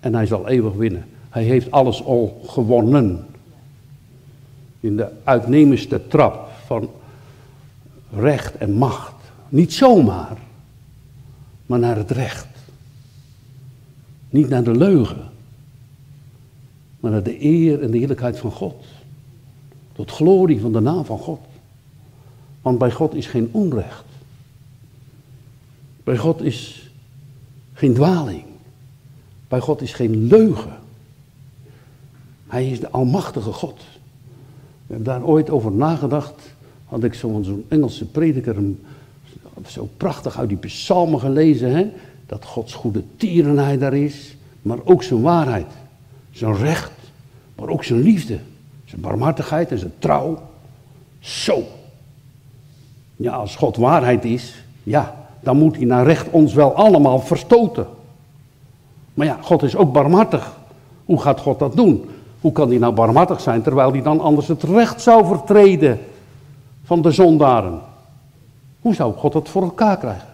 En 0.00 0.14
hij 0.14 0.26
zal 0.26 0.48
eeuwig 0.48 0.74
winnen. 0.74 1.04
Hij 1.30 1.42
heeft 1.42 1.70
alles 1.70 2.04
al 2.04 2.40
gewonnen. 2.46 3.26
In 4.80 4.96
de 4.96 5.08
uitnemendste 5.24 6.06
trap 6.06 6.50
van 6.66 6.90
recht 8.16 8.56
en 8.56 8.72
macht. 8.72 9.14
Niet 9.48 9.72
zomaar. 9.72 10.36
maar 11.66 11.78
naar 11.78 11.96
het 11.96 12.10
recht. 12.10 12.49
Niet 14.30 14.48
naar 14.48 14.64
de 14.64 14.76
leugen, 14.76 15.30
maar 17.00 17.10
naar 17.10 17.22
de 17.22 17.44
eer 17.44 17.82
en 17.82 17.90
de 17.90 17.98
heerlijkheid 17.98 18.38
van 18.38 18.50
God. 18.50 18.84
Tot 19.92 20.10
glorie 20.10 20.60
van 20.60 20.72
de 20.72 20.80
naam 20.80 21.04
van 21.04 21.18
God. 21.18 21.40
Want 22.62 22.78
bij 22.78 22.90
God 22.90 23.14
is 23.14 23.26
geen 23.26 23.48
onrecht. 23.52 24.04
Bij 26.04 26.16
God 26.16 26.42
is 26.42 26.90
geen 27.72 27.94
dwaling. 27.94 28.44
Bij 29.48 29.60
God 29.60 29.82
is 29.82 29.92
geen 29.92 30.26
leugen. 30.26 30.78
Hij 32.46 32.70
is 32.70 32.80
de 32.80 32.90
almachtige 32.90 33.52
God. 33.52 33.78
We 34.86 34.94
hebben 34.94 35.04
daar 35.04 35.24
ooit 35.24 35.50
over 35.50 35.72
nagedacht. 35.72 36.54
Had 36.84 37.04
ik 37.04 37.14
zo'n 37.14 37.64
Engelse 37.68 38.06
prediker 38.06 38.56
zo 39.66 39.88
prachtig 39.96 40.38
uit 40.38 40.48
die 40.48 40.58
psalmen 40.58 41.20
gelezen. 41.20 41.70
Hè? 41.70 41.90
Dat 42.30 42.44
Gods 42.44 42.74
goede 42.74 43.02
tierenheid 43.16 43.80
daar 43.80 43.94
is. 43.94 44.36
Maar 44.62 44.78
ook 44.84 45.02
zijn 45.02 45.22
waarheid. 45.22 45.66
Zijn 46.30 46.56
recht. 46.56 46.92
Maar 47.54 47.68
ook 47.68 47.84
zijn 47.84 48.00
liefde. 48.00 48.38
Zijn 48.84 49.00
barmhartigheid 49.00 49.70
en 49.70 49.78
zijn 49.78 49.92
trouw. 49.98 50.38
Zo. 51.18 51.62
Ja, 53.16 53.32
als 53.32 53.56
God 53.56 53.76
waarheid 53.76 54.24
is. 54.24 54.64
Ja, 54.82 55.14
dan 55.40 55.56
moet 55.56 55.76
hij 55.76 55.84
naar 55.84 56.04
recht 56.04 56.28
ons 56.30 56.54
wel 56.54 56.74
allemaal 56.74 57.20
verstoten. 57.20 57.86
Maar 59.14 59.26
ja, 59.26 59.38
God 59.42 59.62
is 59.62 59.76
ook 59.76 59.92
barmhartig. 59.92 60.56
Hoe 61.04 61.20
gaat 61.20 61.40
God 61.40 61.58
dat 61.58 61.76
doen? 61.76 62.10
Hoe 62.40 62.52
kan 62.52 62.68
hij 62.68 62.78
nou 62.78 62.94
barmhartig 62.94 63.40
zijn 63.40 63.62
terwijl 63.62 63.92
hij 63.92 64.02
dan 64.02 64.20
anders 64.20 64.48
het 64.48 64.62
recht 64.62 65.00
zou 65.00 65.26
vertreden 65.26 65.98
van 66.84 67.02
de 67.02 67.10
zondaren? 67.10 67.80
Hoe 68.80 68.94
zou 68.94 69.14
God 69.14 69.32
dat 69.32 69.48
voor 69.48 69.62
elkaar 69.62 69.98
krijgen? 69.98 70.29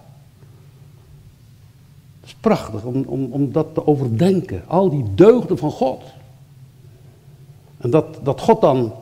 Prachtig 2.46 2.84
om, 2.84 3.04
om, 3.06 3.28
om 3.30 3.52
dat 3.52 3.66
te 3.74 3.86
overdenken. 3.86 4.62
Al 4.66 4.90
die 4.90 5.04
deugden 5.14 5.58
van 5.58 5.70
God. 5.70 6.02
En 7.78 7.90
dat, 7.90 8.18
dat 8.22 8.40
God 8.40 8.60
dan 8.60 8.92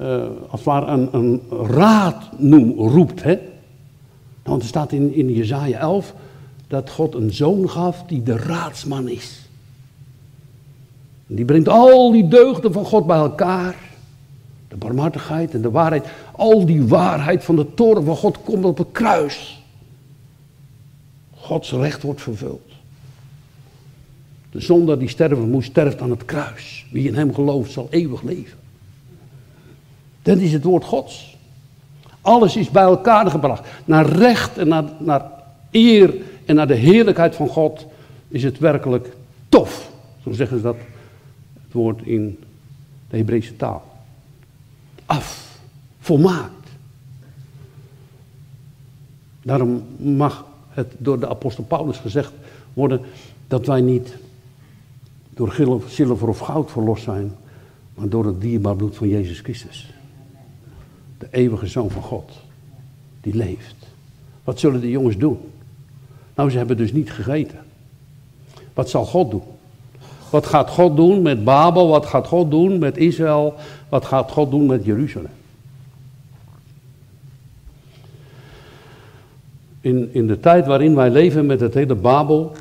uh, 0.00 0.24
als 0.48 0.64
het 0.64 0.88
een, 0.88 1.08
een 1.12 1.42
raad 1.66 2.22
noem, 2.36 2.78
roept. 2.78 3.22
Hè? 3.22 3.38
Want 4.42 4.62
er 4.62 4.68
staat 4.68 4.92
in, 4.92 5.14
in 5.14 5.32
Jezaja 5.32 5.78
11 5.78 6.14
dat 6.68 6.90
God 6.90 7.14
een 7.14 7.32
zoon 7.32 7.70
gaf 7.70 8.04
die 8.06 8.22
de 8.22 8.36
raadsman 8.36 9.08
is. 9.08 9.48
Die 11.26 11.44
brengt 11.44 11.68
al 11.68 12.12
die 12.12 12.28
deugden 12.28 12.72
van 12.72 12.84
God 12.84 13.06
bij 13.06 13.18
elkaar. 13.18 13.76
De 14.68 14.76
barmhartigheid 14.76 15.54
en 15.54 15.62
de 15.62 15.70
waarheid. 15.70 16.06
Al 16.32 16.66
die 16.66 16.86
waarheid 16.86 17.44
van 17.44 17.56
de 17.56 17.74
toren 17.74 18.04
van 18.04 18.16
God 18.16 18.42
komt 18.42 18.64
op 18.64 18.78
het 18.78 18.92
kruis. 18.92 19.63
Gods 21.44 21.72
recht 21.72 22.02
wordt 22.02 22.22
vervuld. 22.22 22.72
De 24.50 24.60
zondaar 24.60 24.98
die 24.98 25.08
sterven 25.08 25.50
moest, 25.50 25.70
sterft 25.70 26.00
aan 26.00 26.10
het 26.10 26.24
kruis. 26.24 26.86
Wie 26.90 27.08
in 27.08 27.14
hem 27.14 27.34
gelooft 27.34 27.72
zal 27.72 27.86
eeuwig 27.90 28.22
leven. 28.22 28.58
Dat 30.22 30.38
is 30.38 30.52
het 30.52 30.64
woord 30.64 30.84
Gods. 30.84 31.36
Alles 32.20 32.56
is 32.56 32.70
bij 32.70 32.82
elkaar 32.82 33.30
gebracht. 33.30 33.68
Naar 33.84 34.06
recht 34.06 34.58
en 34.58 34.68
naar, 34.68 34.84
naar 34.98 35.30
eer 35.70 36.14
en 36.44 36.54
naar 36.54 36.66
de 36.66 36.74
heerlijkheid 36.74 37.34
van 37.34 37.48
God 37.48 37.86
is 38.28 38.42
het 38.42 38.58
werkelijk 38.58 39.16
tof. 39.48 39.90
Zo 40.22 40.32
zeggen 40.32 40.56
ze 40.56 40.62
dat 40.62 40.76
het 41.62 41.72
woord 41.72 42.02
in 42.02 42.38
de 43.10 43.16
Hebreeuwse 43.16 43.56
taal. 43.56 43.82
Af, 45.06 45.58
volmaakt. 46.00 46.68
Daarom 49.42 49.86
mag 49.96 50.52
het 50.74 50.92
door 50.98 51.20
de 51.20 51.28
apostel 51.28 51.64
Paulus 51.64 51.98
gezegd 51.98 52.32
worden 52.72 53.00
dat 53.48 53.66
wij 53.66 53.80
niet 53.80 54.16
door 55.34 55.82
zilver 55.88 56.28
of 56.28 56.38
goud 56.38 56.70
verlost 56.70 57.02
zijn, 57.02 57.32
maar 57.94 58.08
door 58.08 58.26
het 58.26 58.40
dierbaar 58.40 58.76
bloed 58.76 58.96
van 58.96 59.08
Jezus 59.08 59.40
Christus. 59.40 59.92
De 61.18 61.26
eeuwige 61.30 61.66
Zoon 61.66 61.90
van 61.90 62.02
God, 62.02 62.32
die 63.20 63.34
leeft. 63.34 63.74
Wat 64.44 64.58
zullen 64.58 64.80
de 64.80 64.90
jongens 64.90 65.16
doen? 65.16 65.38
Nou, 66.34 66.50
ze 66.50 66.56
hebben 66.56 66.76
dus 66.76 66.92
niet 66.92 67.10
gegeten. 67.10 67.58
Wat 68.74 68.90
zal 68.90 69.04
God 69.04 69.30
doen? 69.30 69.42
Wat 70.30 70.46
gaat 70.46 70.70
God 70.70 70.96
doen 70.96 71.22
met 71.22 71.44
Babel? 71.44 71.88
Wat 71.88 72.06
gaat 72.06 72.26
God 72.26 72.50
doen 72.50 72.78
met 72.78 72.96
Israël? 72.96 73.54
Wat 73.88 74.04
gaat 74.04 74.30
God 74.30 74.50
doen 74.50 74.66
met 74.66 74.84
Jeruzalem? 74.84 75.30
In, 79.84 80.08
in 80.12 80.26
de 80.26 80.40
tijd 80.40 80.66
waarin 80.66 80.94
wij 80.94 81.10
leven 81.10 81.46
met 81.46 81.60
het 81.60 81.74
hele 81.74 81.94
Babel, 81.94 82.52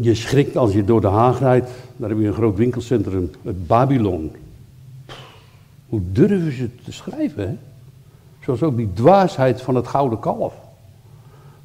je 0.00 0.14
schrikt 0.14 0.56
als 0.56 0.72
je 0.72 0.84
door 0.84 1.00
de 1.00 1.06
Haag 1.06 1.38
rijdt, 1.38 1.70
daar 1.96 2.08
heb 2.08 2.18
je 2.18 2.26
een 2.26 2.32
groot 2.32 2.56
winkelcentrum, 2.56 3.30
het 3.42 3.66
Babylon. 3.66 4.30
Hoe 5.88 6.00
durven 6.12 6.52
ze 6.52 6.68
te 6.84 6.92
schrijven? 6.92 7.58
Zoals 8.44 8.62
ook 8.62 8.76
die 8.76 8.92
dwaasheid 8.92 9.62
van 9.62 9.74
het 9.74 9.86
gouden 9.86 10.18
kalf. 10.18 10.54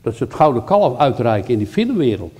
Dat 0.01 0.15
ze 0.15 0.23
het 0.23 0.33
gouden 0.33 0.63
kalf 0.63 0.97
uitreiken 0.97 1.51
in 1.51 1.57
die 1.57 1.67
filmwereld. 1.67 2.39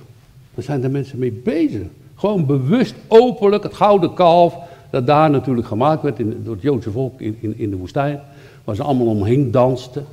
Daar 0.54 0.64
zijn 0.64 0.80
de 0.80 0.88
mensen 0.88 1.18
mee 1.18 1.32
bezig. 1.32 1.86
Gewoon 2.14 2.46
bewust, 2.46 2.94
openlijk, 3.08 3.62
het 3.62 3.74
gouden 3.74 4.14
kalf, 4.14 4.56
dat 4.90 5.06
daar 5.06 5.30
natuurlijk 5.30 5.66
gemaakt 5.66 6.02
werd 6.02 6.16
door 6.16 6.54
het 6.54 6.62
Joodse 6.62 6.90
volk 6.90 7.20
in, 7.20 7.54
in 7.56 7.70
de 7.70 7.76
woestijn, 7.76 8.20
waar 8.64 8.74
ze 8.74 8.82
allemaal 8.82 9.06
omheen 9.06 9.50
dansten, 9.50 10.06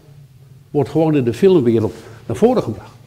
wordt 0.72 0.90
gewoon 0.90 1.16
in 1.16 1.24
de 1.24 1.34
filmwereld 1.34 1.94
naar 2.26 2.36
voren 2.36 2.64
gebracht. 2.64 2.98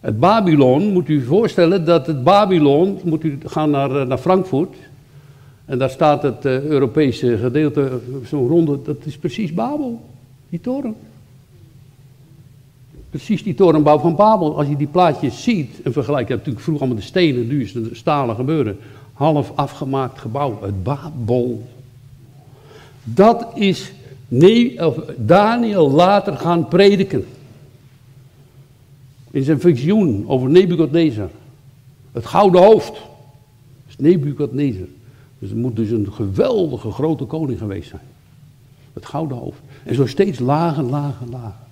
Het 0.00 0.20
Babylon, 0.20 0.92
moet 0.92 1.08
u 1.08 1.24
voorstellen 1.24 1.84
dat 1.84 2.06
het 2.06 2.24
Babylon, 2.24 2.98
moet 3.04 3.24
u 3.24 3.38
gaan 3.44 3.70
naar, 3.70 4.00
eh, 4.00 4.06
naar 4.06 4.18
Frankfurt, 4.18 4.74
en 5.64 5.78
daar 5.78 5.90
staat 5.90 6.22
het 6.22 6.44
uh, 6.44 6.62
Europese 6.62 7.38
gedeelte, 7.38 8.00
zo'n 8.24 8.48
ronde, 8.48 8.78
dat 8.84 8.96
is 9.04 9.16
precies 9.16 9.54
Babel, 9.54 10.00
die 10.48 10.60
toren. 10.60 10.94
Precies 13.10 13.42
die 13.42 13.54
torenbouw 13.54 13.98
van 13.98 14.16
Babel. 14.16 14.56
Als 14.56 14.68
je 14.68 14.76
die 14.76 14.86
plaatjes 14.86 15.42
ziet 15.42 15.82
en 15.82 15.92
vergelijkt, 15.92 16.28
hebt 16.28 16.40
natuurlijk 16.40 16.64
vroeger 16.64 16.84
allemaal 16.84 17.02
de 17.02 17.08
stenen, 17.08 17.46
nu 17.46 17.62
is 17.62 17.74
het 17.74 17.88
stalen 17.92 18.36
gebeuren. 18.36 18.78
Half 19.12 19.52
afgemaakt 19.54 20.18
gebouw, 20.18 20.58
het 20.62 20.82
Babel. 20.82 21.68
Dat 23.04 23.46
is 23.54 23.92
nee, 24.30 24.86
of 24.86 24.96
Daniel 25.16 25.90
later 25.90 26.36
gaan 26.36 26.68
prediken. 26.68 27.26
In 29.30 29.42
zijn 29.42 29.60
visioen 29.60 30.24
over 30.28 30.50
Nebukadnezar. 30.50 31.30
Het 32.12 32.26
gouden 32.26 32.62
hoofd. 32.62 32.92
Is 33.88 33.96
Nebukadnezar. 33.96 34.86
Dus 35.38 35.48
het 35.48 35.58
moet 35.58 35.76
dus 35.76 35.90
een 35.90 36.12
geweldige 36.12 36.90
grote 36.90 37.24
koning 37.24 37.58
geweest 37.58 37.88
zijn. 37.88 38.02
Het 38.92 39.06
gouden 39.06 39.36
hoofd. 39.36 39.60
En 39.84 39.94
zo 39.94 40.06
steeds 40.06 40.38
lager, 40.38 40.82
lager, 40.82 41.26
lager. 41.30 41.68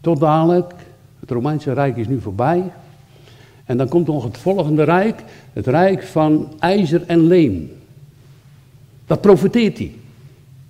Tot 0.00 0.20
dadelijk, 0.20 0.72
het 1.20 1.30
Romeinse 1.30 1.72
Rijk 1.72 1.96
is 1.96 2.08
nu 2.08 2.20
voorbij. 2.20 2.72
En 3.64 3.76
dan 3.76 3.88
komt 3.88 4.06
nog 4.06 4.24
het 4.24 4.38
volgende 4.38 4.82
rijk, 4.82 5.24
het 5.52 5.66
rijk 5.66 6.02
van 6.02 6.52
ijzer 6.58 7.02
en 7.06 7.26
leem. 7.26 7.72
Dat 9.06 9.20
profeteert 9.20 9.78
hij. 9.78 9.94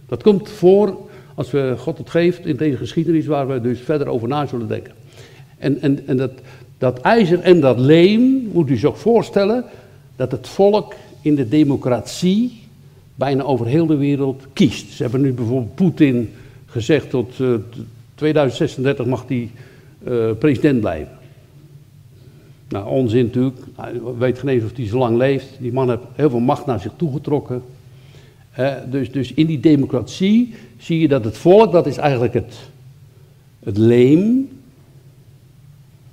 Dat 0.08 0.22
komt 0.22 0.48
voor 0.48 0.96
als 1.34 1.50
we 1.50 1.74
God 1.78 1.98
het 1.98 2.10
geeft 2.10 2.46
in 2.46 2.56
deze 2.56 2.76
geschiedenis 2.76 3.26
waar 3.26 3.48
we 3.48 3.60
dus 3.60 3.80
verder 3.80 4.08
over 4.08 4.28
na 4.28 4.46
zullen 4.46 4.68
denken. 4.68 4.92
En, 5.58 5.80
en, 5.80 6.06
en 6.06 6.16
dat, 6.16 6.32
dat 6.78 7.00
ijzer 7.00 7.40
en 7.40 7.60
dat 7.60 7.78
leem, 7.78 8.48
moet 8.52 8.70
u 8.70 8.76
zich 8.76 8.98
voorstellen, 8.98 9.64
dat 10.16 10.30
het 10.30 10.48
volk 10.48 10.94
in 11.22 11.34
de 11.34 11.48
democratie 11.48 12.62
bijna 13.14 13.42
over 13.42 13.66
heel 13.66 13.86
de 13.86 13.96
wereld 13.96 14.46
kiest. 14.52 14.92
Ze 14.92 15.02
hebben 15.02 15.20
nu 15.20 15.32
bijvoorbeeld 15.32 15.74
Poetin 15.74 16.30
gezegd 16.66 17.10
tot 17.10 17.38
uh, 17.38 17.54
2036 18.14 19.06
mag 19.06 19.24
hij 19.28 19.50
uh, 20.08 20.30
president 20.38 20.80
blijven. 20.80 21.18
Nou, 22.68 22.88
onzin 22.88 23.24
natuurlijk. 23.24 23.58
Hij 23.76 24.00
weet 24.18 24.38
geen 24.38 24.48
eens 24.48 24.64
of 24.64 24.76
hij 24.76 24.86
zo 24.86 24.98
lang 24.98 25.16
leeft. 25.16 25.46
Die 25.58 25.72
man 25.72 25.88
heeft 25.88 26.02
heel 26.14 26.30
veel 26.30 26.40
macht 26.40 26.66
naar 26.66 26.80
zich 26.80 26.92
toegetrokken. 26.96 27.62
Dus, 28.86 29.12
dus 29.12 29.34
in 29.34 29.46
die 29.46 29.60
democratie 29.60 30.54
zie 30.78 31.00
je 31.00 31.08
dat 31.08 31.24
het 31.24 31.36
volk, 31.36 31.72
dat 31.72 31.86
is 31.86 31.96
eigenlijk 31.96 32.34
het, 32.34 32.54
het 33.58 33.76
leem. 33.76 34.48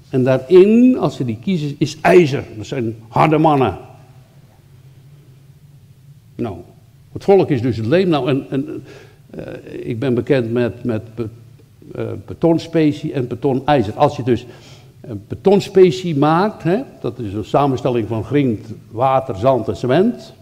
En 0.09 0.23
daarin, 0.23 0.97
als 0.99 1.15
ze 1.15 1.25
die 1.25 1.37
kiezen, 1.41 1.75
is 1.77 1.97
ijzer. 2.01 2.43
Dat 2.57 2.65
zijn 2.65 2.95
harde 3.07 3.37
mannen. 3.37 3.77
Nou, 6.35 6.57
het 7.11 7.23
volk 7.23 7.49
is 7.49 7.61
dus 7.61 7.77
het 7.77 7.85
leem. 7.85 8.09
Nou, 8.09 8.31
uh, 8.31 9.43
ik 9.81 9.99
ben 9.99 10.13
bekend 10.13 10.51
met, 10.51 10.83
met 10.83 11.01
uh, 11.95 12.11
betonspecie 12.25 13.13
en 13.13 13.27
betoniejzer. 13.27 13.93
Als 13.93 14.15
je 14.15 14.23
dus 14.23 14.45
een 15.01 15.23
betonspecie 15.27 16.17
maakt, 16.17 16.63
dat 17.01 17.19
is 17.19 17.33
een 17.33 17.45
samenstelling 17.45 18.07
van 18.07 18.23
grind, 18.23 18.67
water, 18.91 19.35
zand 19.35 19.67
en 19.67 19.75
cement, 19.75 20.33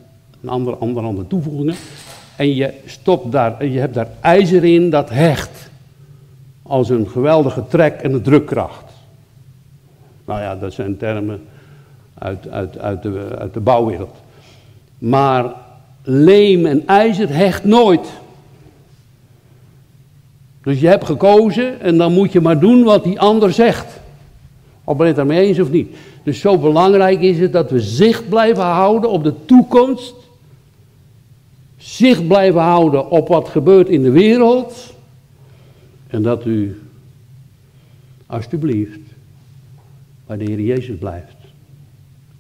en 0.42 0.50
andere, 0.50 0.76
andere, 0.76 1.08
andere 1.08 1.28
toevoegingen, 1.28 1.76
en 2.36 2.56
je 2.56 2.74
stopt 2.86 3.32
daar, 3.32 3.60
en 3.60 3.72
je 3.72 3.80
hebt 3.80 3.94
daar 3.94 4.10
ijzer 4.22 4.64
in 4.64 4.90
dat 4.90 5.10
hecht. 5.10 5.70
als 6.64 6.90
een 6.90 7.10
geweldige 7.10 7.64
trek 7.68 8.02
en 8.02 8.14
een 8.14 8.22
drukkracht. 8.22 8.84
Nou 10.26 10.42
ja, 10.42 10.56
dat 10.56 10.74
zijn 10.74 10.98
termen 10.98 11.42
uit, 12.18 12.50
uit, 12.50 12.78
uit, 12.78 13.04
de, 13.04 13.36
uit 13.40 13.54
de 13.54 13.60
bouwwereld. 13.60 14.16
Maar 14.98 15.54
leem 16.04 16.66
en 16.66 16.88
ijzer 16.88 17.36
hecht 17.36 17.64
nooit. 17.64 18.08
Dus 20.64 20.80
je 20.80 20.88
hebt 20.88 21.06
gekozen 21.06 21.82
en 21.82 21.98
dan 21.98 22.14
moet 22.14 22.32
je 22.32 22.42
maar 22.42 22.60
doen 22.60 22.84
wat 22.84 23.04
die 23.04 23.20
ander 23.20 23.54
zegt. 23.54 24.00
Of 24.84 24.98
ben 24.98 25.06
je 25.06 25.12
het 25.12 25.22
ermee 25.22 25.48
eens 25.48 25.60
of 25.60 25.72
niet? 25.72 25.96
Dus 26.24 26.40
zo 26.40 26.58
belangrijk 26.58 27.22
is 27.22 27.40
het 27.40 27.54
dat 27.54 27.72
we 27.72 27.80
zicht 27.80 28.30
blijven 28.30 28.64
houden 28.64 29.10
op 29.10 29.24
de 29.24 29.46
toekomst. 29.46 30.14
Zicht 31.82 32.28
blijven 32.28 32.62
houden 32.62 33.10
op 33.10 33.28
wat 33.28 33.50
gebeurt 33.50 33.90
in 33.90 34.04
de 34.04 34.12
wereld. 34.12 34.94
En 36.08 36.22
dat 36.22 36.46
u, 36.46 36.82
alsjeblieft, 38.26 39.00
bij 40.26 40.38
de 40.38 40.44
Heer 40.44 40.62
Jezus 40.62 40.98
blijft. 40.98 41.36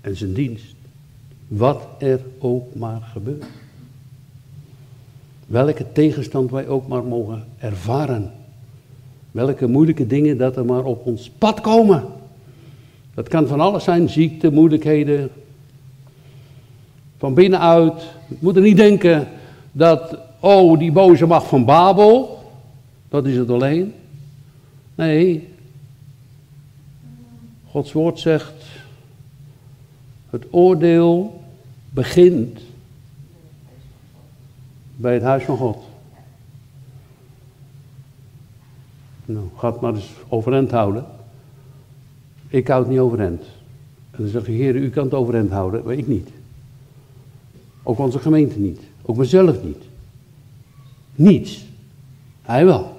En 0.02 0.18
zijn 0.18 0.34
dienst. 0.34 0.76
Wat 1.48 1.88
er 1.98 2.20
ook 2.40 2.76
maar 2.76 3.02
gebeurt. 3.02 3.46
Welke 5.48 5.86
tegenstand 5.92 6.52
wij 6.52 6.68
ook 6.68 6.88
maar 6.88 7.04
mogen 7.04 7.44
ervaren. 7.60 8.32
Welke 9.32 9.68
moeilijke 9.68 10.08
dingen 10.08 10.38
dat 10.38 10.56
er 10.56 10.66
maar 10.66 10.84
op 10.84 11.06
ons 11.06 11.30
pad 11.30 11.62
komen. 11.62 12.04
Dat 13.14 13.28
kan 13.28 13.48
van 13.48 13.60
alles 13.60 13.84
zijn, 13.84 14.10
ziekte, 14.10 14.52
moeilijkheden. 14.52 15.30
Van 17.22 17.34
binnenuit. 17.34 18.04
We 18.28 18.36
moeten 18.40 18.64
niet 18.64 18.78
denken 18.78 19.28
dat, 19.72 20.18
oh, 20.40 20.80
die 20.80 20.92
boze 20.92 21.26
macht 21.26 21.48
van 21.48 21.66
Babel, 21.66 22.44
dat 23.10 23.26
is 23.26 23.38
het 23.38 23.50
alleen. 23.50 23.94
Nee, 24.96 25.48
Gods 27.68 27.92
woord 27.92 28.20
zegt, 28.20 28.54
het 30.30 30.46
oordeel 30.50 31.42
begint 31.90 32.60
bij 34.96 35.14
het 35.14 35.24
huis 35.24 35.44
van 35.44 35.58
God. 35.58 35.84
Nou, 39.26 39.46
ga 39.58 39.72
het 39.72 39.82
maar 39.82 39.94
eens 39.94 40.12
overeind 40.28 40.72
houden. 40.72 41.06
Ik 42.48 42.68
houd 42.68 42.82
het 42.82 42.90
niet 42.90 43.00
overeind. 43.00 43.42
En 44.12 44.18
dan 44.18 44.28
zegt 44.28 44.46
de 44.46 44.52
Heer, 44.52 44.76
u 44.76 44.90
kan 44.90 45.04
het 45.04 45.14
overeind 45.14 45.52
houden, 45.52 45.84
maar 45.84 45.94
ik 45.94 46.08
niet. 46.08 46.30
Ook 47.84 48.00
onze 48.00 48.20
gemeente 48.20 48.60
niet. 48.60 48.80
Ook 49.02 49.16
mezelf 49.16 49.64
niet. 49.64 49.84
Niets. 51.16 51.66
Hij 52.42 52.66
wel. 52.66 52.98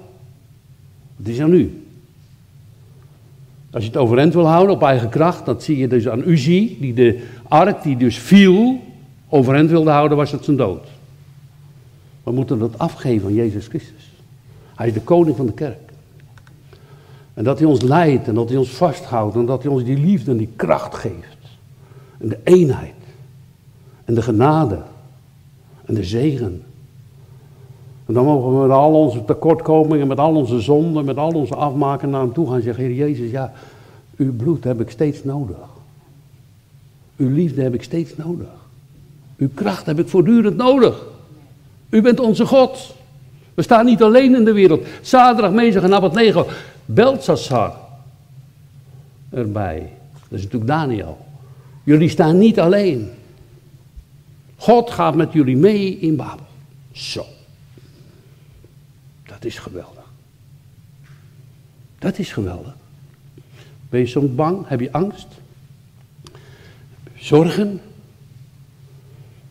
Het 1.17 1.27
is 1.27 1.39
aan 1.39 1.53
u. 1.53 1.83
Als 3.71 3.83
je 3.83 3.89
het 3.89 3.97
overeind 3.97 4.33
wil 4.33 4.47
houden 4.47 4.75
op 4.75 4.83
eigen 4.83 5.09
kracht, 5.09 5.45
dat 5.45 5.63
zie 5.63 5.77
je 5.77 5.87
dus 5.87 6.07
aan 6.07 6.27
Uzi, 6.27 6.77
die 6.79 6.93
de 6.93 7.23
ark 7.47 7.83
die 7.83 7.97
dus 7.97 8.17
viel, 8.17 8.79
overeind 9.29 9.69
wilde 9.69 9.89
houden, 9.89 10.17
was 10.17 10.31
het 10.31 10.43
zijn 10.43 10.57
dood. 10.57 10.87
We 12.23 12.31
moeten 12.31 12.59
dat 12.59 12.79
afgeven 12.79 13.27
aan 13.27 13.33
Jezus 13.33 13.67
Christus. 13.67 14.11
Hij 14.75 14.87
is 14.87 14.93
de 14.93 15.01
koning 15.01 15.35
van 15.35 15.45
de 15.45 15.53
kerk. 15.53 15.91
En 17.33 17.43
dat 17.43 17.59
hij 17.59 17.67
ons 17.67 17.81
leidt 17.81 18.27
en 18.27 18.33
dat 18.33 18.49
hij 18.49 18.57
ons 18.57 18.69
vasthoudt 18.69 19.35
en 19.35 19.45
dat 19.45 19.63
hij 19.63 19.71
ons 19.71 19.83
die 19.83 19.97
liefde 19.97 20.31
en 20.31 20.37
die 20.37 20.49
kracht 20.55 20.95
geeft. 20.95 21.37
En 22.17 22.27
de 22.27 22.39
eenheid. 22.43 23.02
En 24.05 24.13
de 24.13 24.21
genade. 24.21 24.79
En 25.85 25.93
de 25.93 26.03
zegen. 26.03 26.63
En 28.05 28.13
dan 28.13 28.25
mogen 28.25 28.53
we 28.53 28.67
met 28.67 28.77
al 28.77 28.93
onze 28.93 29.25
tekortkomingen, 29.25 30.07
met 30.07 30.17
al 30.17 30.35
onze 30.35 30.59
zonden, 30.59 31.05
met 31.05 31.17
al 31.17 31.31
onze 31.31 31.55
afmaken 31.55 32.09
naar 32.09 32.21
hem 32.21 32.33
toe 32.33 32.47
gaan 32.47 32.55
en 32.55 32.61
zeggen, 32.61 32.83
Heer 32.83 32.93
Jezus, 32.93 33.31
ja, 33.31 33.53
uw 34.17 34.35
bloed 34.35 34.63
heb 34.63 34.81
ik 34.81 34.89
steeds 34.89 35.23
nodig. 35.23 35.57
Uw 37.17 37.29
liefde 37.29 37.61
heb 37.61 37.73
ik 37.73 37.83
steeds 37.83 38.15
nodig. 38.15 38.47
Uw 39.37 39.49
kracht 39.53 39.85
heb 39.85 39.99
ik 39.99 40.07
voortdurend 40.07 40.57
nodig. 40.57 41.05
U 41.89 42.01
bent 42.01 42.19
onze 42.19 42.45
God. 42.45 42.95
We 43.53 43.61
staan 43.61 43.85
niet 43.85 44.03
alleen 44.03 44.35
in 44.35 44.45
de 44.45 44.53
wereld. 44.53 44.85
Zaterdag, 45.01 45.51
Mezig 45.51 45.83
en 45.83 45.93
Abednego. 45.93 46.47
Beltsassar 46.85 47.75
erbij. 49.29 49.91
Dat 50.13 50.39
is 50.39 50.43
natuurlijk 50.43 50.71
Daniel. 50.71 51.17
Jullie 51.83 52.09
staan 52.09 52.37
niet 52.37 52.59
alleen. 52.59 53.09
God 54.63 54.91
gaat 54.91 55.15
met 55.15 55.33
jullie 55.33 55.57
mee 55.57 55.99
in 55.99 56.15
Babel. 56.15 56.45
Zo. 56.91 57.25
Dat 59.25 59.45
is 59.45 59.57
geweldig. 59.59 60.03
Dat 61.99 62.17
is 62.17 62.31
geweldig. 62.31 62.75
Ben 63.89 63.99
je 63.99 64.05
soms 64.05 64.35
bang? 64.35 64.67
Heb 64.67 64.79
je 64.79 64.91
angst? 64.91 65.27
Zorgen? 67.15 67.81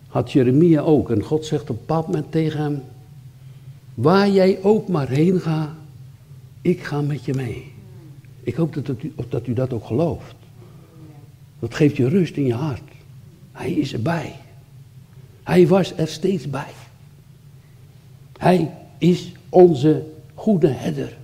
Had 0.09 0.33
Jeremia 0.33 0.81
ook. 0.81 1.11
En 1.11 1.23
God 1.23 1.47
zegt 1.47 1.71
op 1.71 1.77
bepaald 1.77 2.07
moment 2.07 2.33
tegen 2.33 2.61
hem: 2.61 2.83
Waar 3.95 4.29
jij 4.29 4.59
ook 4.63 4.89
maar 4.89 5.09
heen 5.09 5.41
gaat, 5.41 5.71
ik 6.61 6.83
ga 6.83 7.01
met 7.01 7.25
je 7.25 7.35
mee. 7.35 7.73
Ik 8.43 8.55
hoop 8.55 8.75
dat, 8.75 8.89
u, 9.03 9.15
dat 9.29 9.47
u 9.47 9.53
dat 9.53 9.73
ook 9.73 9.87
gelooft. 9.87 10.35
Dat 11.59 11.75
geeft 11.75 11.97
je 11.97 12.09
rust 12.09 12.37
in 12.37 12.47
je 12.47 12.55
hart. 12.55 12.91
Hij 13.53 13.73
is 13.73 13.93
erbij. 13.93 14.37
Hij 15.43 15.67
was 15.67 15.97
er 15.97 16.09
steeds 16.09 16.51
bij. 16.51 16.71
Hij 18.39 18.71
is 18.99 19.33
onze 19.49 20.03
goede 20.35 20.69
herder. 20.69 21.17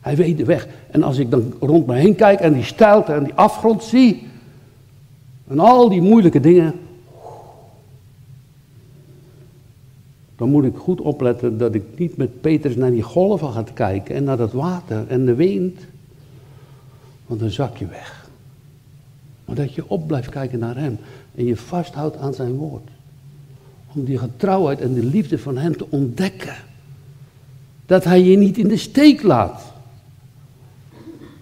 Hij 0.00 0.16
weet 0.16 0.36
de 0.36 0.44
weg. 0.44 0.68
En 0.90 1.02
als 1.02 1.18
ik 1.18 1.30
dan 1.30 1.54
rond 1.60 1.86
me 1.86 1.94
heen 1.94 2.14
kijk 2.14 2.40
en 2.40 2.52
die 2.52 2.64
stijlte 2.64 3.12
en 3.12 3.24
die 3.24 3.34
afgrond 3.34 3.82
zie. 3.82 4.26
En 5.48 5.58
al 5.58 5.88
die 5.88 6.02
moeilijke 6.02 6.40
dingen. 6.40 6.74
Dan 10.36 10.48
moet 10.48 10.64
ik 10.64 10.76
goed 10.76 11.00
opletten 11.00 11.58
dat 11.58 11.74
ik 11.74 11.82
niet 11.96 12.16
met 12.16 12.40
Petrus 12.40 12.76
naar 12.76 12.90
die 12.90 13.02
golven 13.02 13.52
ga 13.52 13.64
kijken 13.74 14.14
en 14.14 14.24
naar 14.24 14.36
dat 14.36 14.52
water 14.52 15.04
en 15.08 15.24
de 15.24 15.34
wind. 15.34 15.80
Want 17.26 17.40
dan 17.40 17.50
zak 17.50 17.76
je 17.76 17.86
weg. 17.86 18.28
Maar 19.44 19.56
dat 19.56 19.74
je 19.74 19.88
op 19.88 20.06
blijft 20.06 20.28
kijken 20.28 20.58
naar 20.58 20.76
hem 20.76 20.98
en 21.34 21.44
je 21.44 21.56
vasthoudt 21.56 22.16
aan 22.16 22.34
zijn 22.34 22.54
woord. 22.54 22.90
Om 23.94 24.04
die 24.04 24.18
getrouwheid 24.18 24.80
en 24.80 24.94
de 24.94 25.04
liefde 25.04 25.38
van 25.38 25.56
hem 25.56 25.76
te 25.76 25.90
ontdekken. 25.90 26.56
Dat 27.86 28.04
hij 28.04 28.22
je 28.22 28.36
niet 28.36 28.58
in 28.58 28.68
de 28.68 28.76
steek 28.76 29.22
laat. 29.22 29.72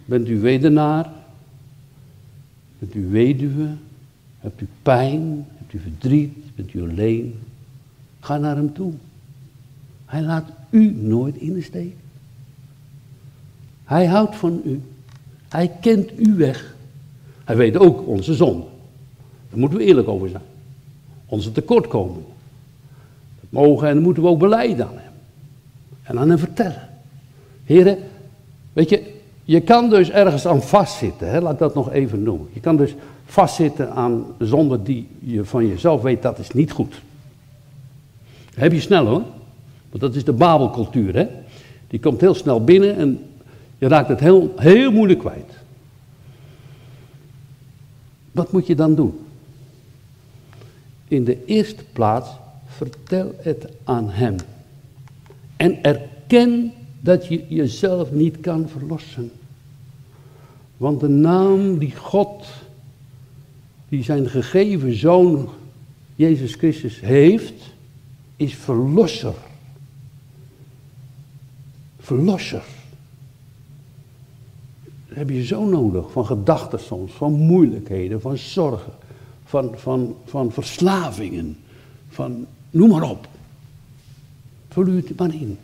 Bent 0.05 0.29
u 0.29 0.41
wedenaar? 0.41 1.11
Bent 2.79 2.95
u 2.95 3.07
weduwe? 3.07 3.69
Hebt 4.39 4.61
u 4.61 4.69
pijn? 4.83 5.47
Hebt 5.57 5.73
u 5.73 5.79
verdriet? 5.79 6.55
Bent 6.55 6.75
u 6.75 6.83
alleen? 6.83 7.39
Ga 8.21 8.39
naar 8.39 8.57
hem 8.57 8.73
toe. 8.73 8.93
Hij 10.05 10.23
laat 10.23 10.51
u 10.71 10.91
nooit 10.91 11.37
in 11.37 11.53
de 11.53 11.63
steek. 11.63 11.95
Hij 13.85 14.07
houdt 14.07 14.37
van 14.37 14.61
u. 14.65 14.81
Hij 15.49 15.71
kent 15.81 16.21
u 16.21 16.35
weg. 16.35 16.77
Hij 17.45 17.57
weet 17.57 17.77
ook 17.77 18.07
onze 18.07 18.35
zonde. 18.35 18.67
Daar 19.51 19.59
moeten 19.59 19.79
we 19.79 19.85
eerlijk 19.85 20.09
over 20.09 20.29
zijn. 20.29 20.43
Onze 21.27 21.53
tekortkomingen. 21.53 22.32
Mogen 23.53 23.89
en 23.89 23.99
moeten 23.99 24.23
we 24.23 24.29
ook 24.29 24.39
beleiden 24.39 24.87
aan 24.87 24.97
hem. 24.97 25.13
En 26.03 26.19
aan 26.19 26.29
hem 26.29 26.39
vertellen. 26.39 26.89
Heren, 27.65 27.99
weet 28.73 28.89
je, 28.89 29.15
je 29.45 29.61
kan 29.61 29.91
dus 29.91 30.11
ergens 30.11 30.47
aan 30.47 30.63
vastzitten. 30.63 31.31
Hè? 31.31 31.41
Laat 31.41 31.59
dat 31.59 31.75
nog 31.75 31.91
even 31.91 32.23
noemen. 32.23 32.49
Je 32.53 32.61
kan 32.61 32.77
dus 32.77 32.95
vastzitten 33.25 33.91
aan 33.91 34.25
zonde 34.39 34.83
die 34.83 35.09
je 35.19 35.45
van 35.45 35.67
jezelf 35.67 36.03
weet 36.03 36.23
dat 36.23 36.39
is 36.39 36.51
niet 36.51 36.73
goed. 36.73 37.03
heb 38.55 38.73
je 38.73 38.81
snel 38.81 39.07
hoor. 39.07 39.23
Want 39.91 40.01
dat 40.01 40.15
is 40.15 40.25
de 40.25 40.33
babelcultuur 40.33 41.15
hè. 41.15 41.27
Die 41.89 42.01
komt 42.01 42.21
heel 42.21 42.35
snel 42.35 42.65
binnen 42.65 42.97
en 42.97 43.25
je 43.79 43.89
raakt 43.89 44.09
het 44.09 44.21
heel, 44.21 44.53
heel 44.57 44.93
moeilijk 44.93 45.19
kwijt. 45.19 45.53
Wat 48.33 48.53
moet 48.53 48.67
je 48.67 48.75
dan 48.75 48.95
doen? 48.95 49.19
In 51.09 51.25
de 51.25 51.45
eerste 51.45 51.85
plaats 51.93 52.31
vertel 52.83 53.35
het 53.39 53.69
aan 53.85 54.11
hem. 54.11 54.37
En 55.57 55.83
erken 55.83 56.73
dat 57.01 57.27
je 57.27 57.45
jezelf 57.49 58.11
niet 58.11 58.41
kan 58.41 58.69
verlossen. 58.69 59.31
Want 60.77 61.01
de 61.01 61.09
naam 61.09 61.79
die 61.79 61.97
God, 61.97 62.47
die 63.89 64.03
zijn 64.03 64.29
gegeven 64.29 64.95
zoon 64.95 65.49
Jezus 66.15 66.55
Christus 66.55 67.01
heeft, 67.01 67.75
is 68.37 68.55
verlosser. 68.55 69.35
Verlosser. 71.99 72.65
Heb 75.09 75.31
je 75.31 75.45
zo 75.45 75.65
nodig, 75.65 76.13
van 76.13 76.27
gedachten 76.27 76.81
soms, 76.81 77.13
van 77.13 77.33
moeilijkheden, 77.33 78.21
van 78.21 78.39
zorgen, 78.39 78.93
van, 79.45 79.73
van, 79.77 80.17
van 80.25 80.53
verslavingen, 80.53 81.57
van 82.09 82.47
noem 82.73 82.89
maar 82.89 83.11
op. 83.11 83.29
Vul 84.69 84.87
u 84.87 84.97
het 84.97 85.19
maar 85.19 85.35
in. 85.35 85.59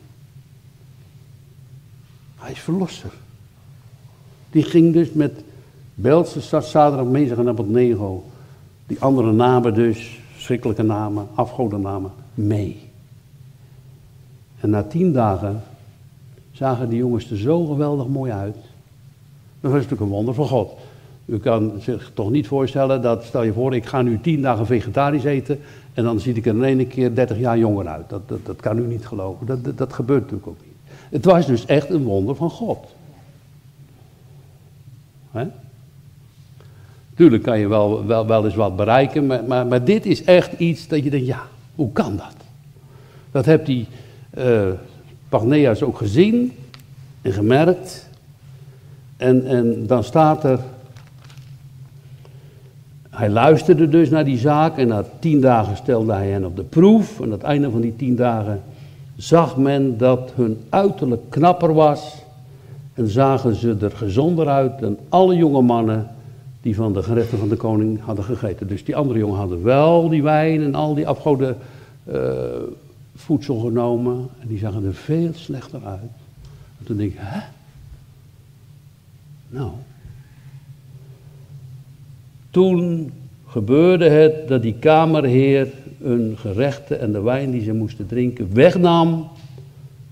Hij 2.37 2.53
is 2.53 2.61
verlosser. 2.61 3.13
Die 4.51 4.63
ging 4.63 4.93
dus 4.93 5.13
met 5.13 5.43
Belgische 5.95 6.41
stad 6.41 6.67
zaterdag 6.67 7.07
Mezig 7.07 7.39
en 7.39 7.49
Abednego. 7.49 8.25
Die 8.87 9.01
andere 9.01 9.33
namen 9.33 9.75
dus, 9.75 10.21
schrikkelijke 10.37 10.83
namen, 10.83 11.29
afgodennamen, 11.35 12.11
mee. 12.35 12.81
En 14.61 14.71
na 14.71 14.83
tien 14.83 15.13
dagen 15.13 15.63
zagen 16.53 16.89
die 16.89 16.99
jongens 16.99 17.31
er 17.31 17.37
zo 17.37 17.67
geweldig 17.67 18.07
mooi 18.07 18.33
uit. 18.33 18.57
Dat 19.61 19.71
was 19.71 19.73
natuurlijk 19.73 20.01
een 20.01 20.09
wonder 20.09 20.35
van 20.35 20.49
God. 20.49 20.73
U 21.29 21.39
kan 21.39 21.73
zich 21.81 22.11
toch 22.15 22.31
niet 22.31 22.47
voorstellen 22.47 23.03
dat, 23.03 23.25
stel 23.25 23.43
je 23.43 23.53
voor, 23.53 23.75
ik 23.75 23.87
ga 23.87 24.03
nu 24.03 24.21
tien 24.21 24.43
dagen 24.43 24.67
vegetarisch 24.67 25.25
eten 25.25 25.61
en 25.95 26.05
dan 26.05 26.21
zie 26.21 26.35
ik 26.35 26.47
er 26.47 26.55
in 26.55 26.65
één 26.65 26.89
keer 26.89 27.15
dertig 27.15 27.39
jaar 27.39 27.59
jonger 27.59 27.89
uit. 27.89 28.09
Dat, 28.09 28.29
dat, 28.29 28.47
dat 28.47 28.61
kan 28.61 28.79
u 28.79 28.87
niet 28.87 29.07
geloven. 29.07 29.47
Dat, 29.47 29.79
dat, 29.79 29.93
gebeurt 29.93 30.21
natuurlijk 30.21 30.49
ook 30.49 30.61
niet. 30.65 30.75
Het 31.11 31.25
was 31.25 31.47
dus 31.47 31.67
echt 31.67 31.91
een 31.91 32.05
wonder 32.05 32.35
van 32.35 32.51
God. 32.51 32.87
Hè? 35.31 35.47
Tuurlijk 37.15 37.43
kan 37.43 37.59
je 37.59 37.69
wel, 37.69 38.07
wel, 38.07 38.27
wel 38.27 38.45
eens 38.45 38.55
wat 38.55 38.77
bereiken, 38.77 39.27
maar, 39.27 39.67
maar, 39.67 39.85
dit 39.85 40.07
is 40.07 40.25
echt 40.25 40.53
iets 40.53 40.89
dat 40.89 41.05
je 41.05 41.11
denkt, 41.11 41.27
ja, 41.27 41.43
hoe 41.75 41.93
kan 41.93 42.17
dat? 42.17 42.35
Dat 43.31 43.45
heeft 43.45 43.67
die 43.67 43.87
uh, 44.39 45.83
ook 45.83 45.97
gezien 45.97 46.53
en 47.23 47.33
gemerkt. 47.33 48.09
En, 49.17 49.47
en 49.47 49.87
dan 49.87 50.05
staat 50.05 50.45
er, 50.45 50.61
hij 53.19 53.31
luisterde 53.31 53.89
dus 53.89 54.11
naar 54.11 54.25
die 54.25 54.39
zaak 54.39 54.77
en 54.77 54.89
na 54.89 55.05
tien 55.19 55.41
dagen 55.41 55.77
stelde 55.77 56.13
hij 56.13 56.29
hen 56.29 56.45
op 56.45 56.57
de 56.57 56.63
proef. 56.63 57.19
En 57.19 57.25
aan 57.25 57.31
het 57.31 57.43
einde 57.43 57.71
van 57.71 57.81
die 57.81 57.97
tien 57.97 58.17
dagen 58.17 58.63
zag 59.17 59.57
men 59.57 59.99
dat 59.99 60.33
hun 60.35 60.61
uiterlijk 60.69 61.23
knapper 61.29 61.75
was 61.75 62.23
en 62.95 63.09
zagen 63.09 63.55
ze 63.55 63.77
er 63.81 63.91
gezonder 63.91 64.49
uit 64.49 64.79
dan 64.81 64.99
alle 65.09 65.37
jonge 65.37 65.63
mannen 65.63 66.09
die 66.61 66.75
van 66.75 66.93
de 66.93 67.03
gerechten 67.03 67.39
van 67.39 67.49
de 67.49 67.57
koning 67.57 68.01
hadden 68.01 68.25
gegeten. 68.25 68.69
Dus 68.69 68.85
die 68.85 68.97
andere 68.97 69.19
jongen 69.19 69.39
hadden 69.39 69.63
wel 69.63 70.09
die 70.09 70.23
wijn 70.23 70.63
en 70.63 70.75
al 70.75 70.95
die 70.95 71.09
afgoden 71.09 71.57
uh, 72.09 72.33
voedsel 73.15 73.59
genomen. 73.59 74.29
En 74.41 74.49
die 74.49 74.59
zagen 74.59 74.85
er 74.85 74.95
veel 74.95 75.31
slechter 75.35 75.81
uit. 75.85 76.11
En 76.79 76.85
toen 76.85 76.97
denk 76.97 77.11
ik, 77.11 77.19
hè? 77.21 77.41
Nou. 79.49 79.71
Toen 82.59 83.13
gebeurde 83.47 84.09
het 84.09 84.49
dat 84.49 84.63
die 84.63 84.75
kamerheer 84.75 85.69
hun 86.03 86.37
gerechten 86.39 87.01
en 87.01 87.13
de 87.13 87.21
wijn 87.21 87.51
die 87.51 87.63
ze 87.63 87.73
moesten 87.73 88.07
drinken 88.07 88.55
wegnam. 88.55 89.29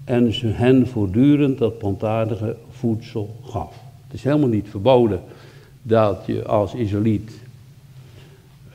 En 0.05 0.32
ze 0.32 0.47
hen 0.47 0.86
voortdurend 0.86 1.59
dat 1.59 1.78
plantaardige 1.78 2.57
voedsel 2.70 3.36
gaf. 3.44 3.74
Het 4.05 4.14
is 4.14 4.24
helemaal 4.24 4.49
niet 4.49 4.68
verboden 4.68 5.20
dat 5.82 6.22
je 6.26 6.44
als 6.44 6.74
isoliet 6.74 7.30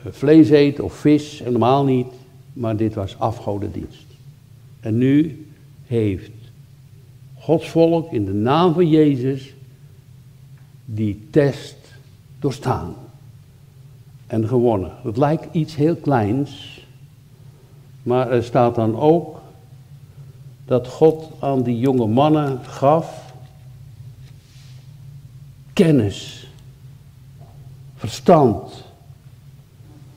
eh, 0.02 0.12
vlees 0.12 0.50
eet 0.50 0.80
of 0.80 0.94
vis, 0.94 1.38
helemaal 1.44 1.84
niet. 1.84 2.12
Maar 2.52 2.76
dit 2.76 2.94
was 2.94 3.18
afgodendienst. 3.18 4.06
En 4.80 4.98
nu 4.98 5.46
heeft 5.86 6.32
Gods 7.38 7.68
volk 7.68 8.12
in 8.12 8.24
de 8.24 8.34
naam 8.34 8.74
van 8.74 8.88
Jezus 8.88 9.54
die 10.84 11.26
test 11.30 11.76
doorstaan 12.38 12.94
en 14.32 14.48
gewonnen. 14.48 14.90
Het 15.02 15.16
lijkt 15.16 15.54
iets 15.54 15.76
heel 15.76 15.96
kleins, 15.96 16.80
maar 18.02 18.30
er 18.30 18.44
staat 18.44 18.74
dan 18.74 18.98
ook 18.98 19.40
dat 20.64 20.88
God 20.88 21.30
aan 21.40 21.62
die 21.62 21.78
jonge 21.78 22.06
mannen 22.06 22.58
gaf 22.64 23.34
kennis, 25.72 26.48
verstand 27.94 28.84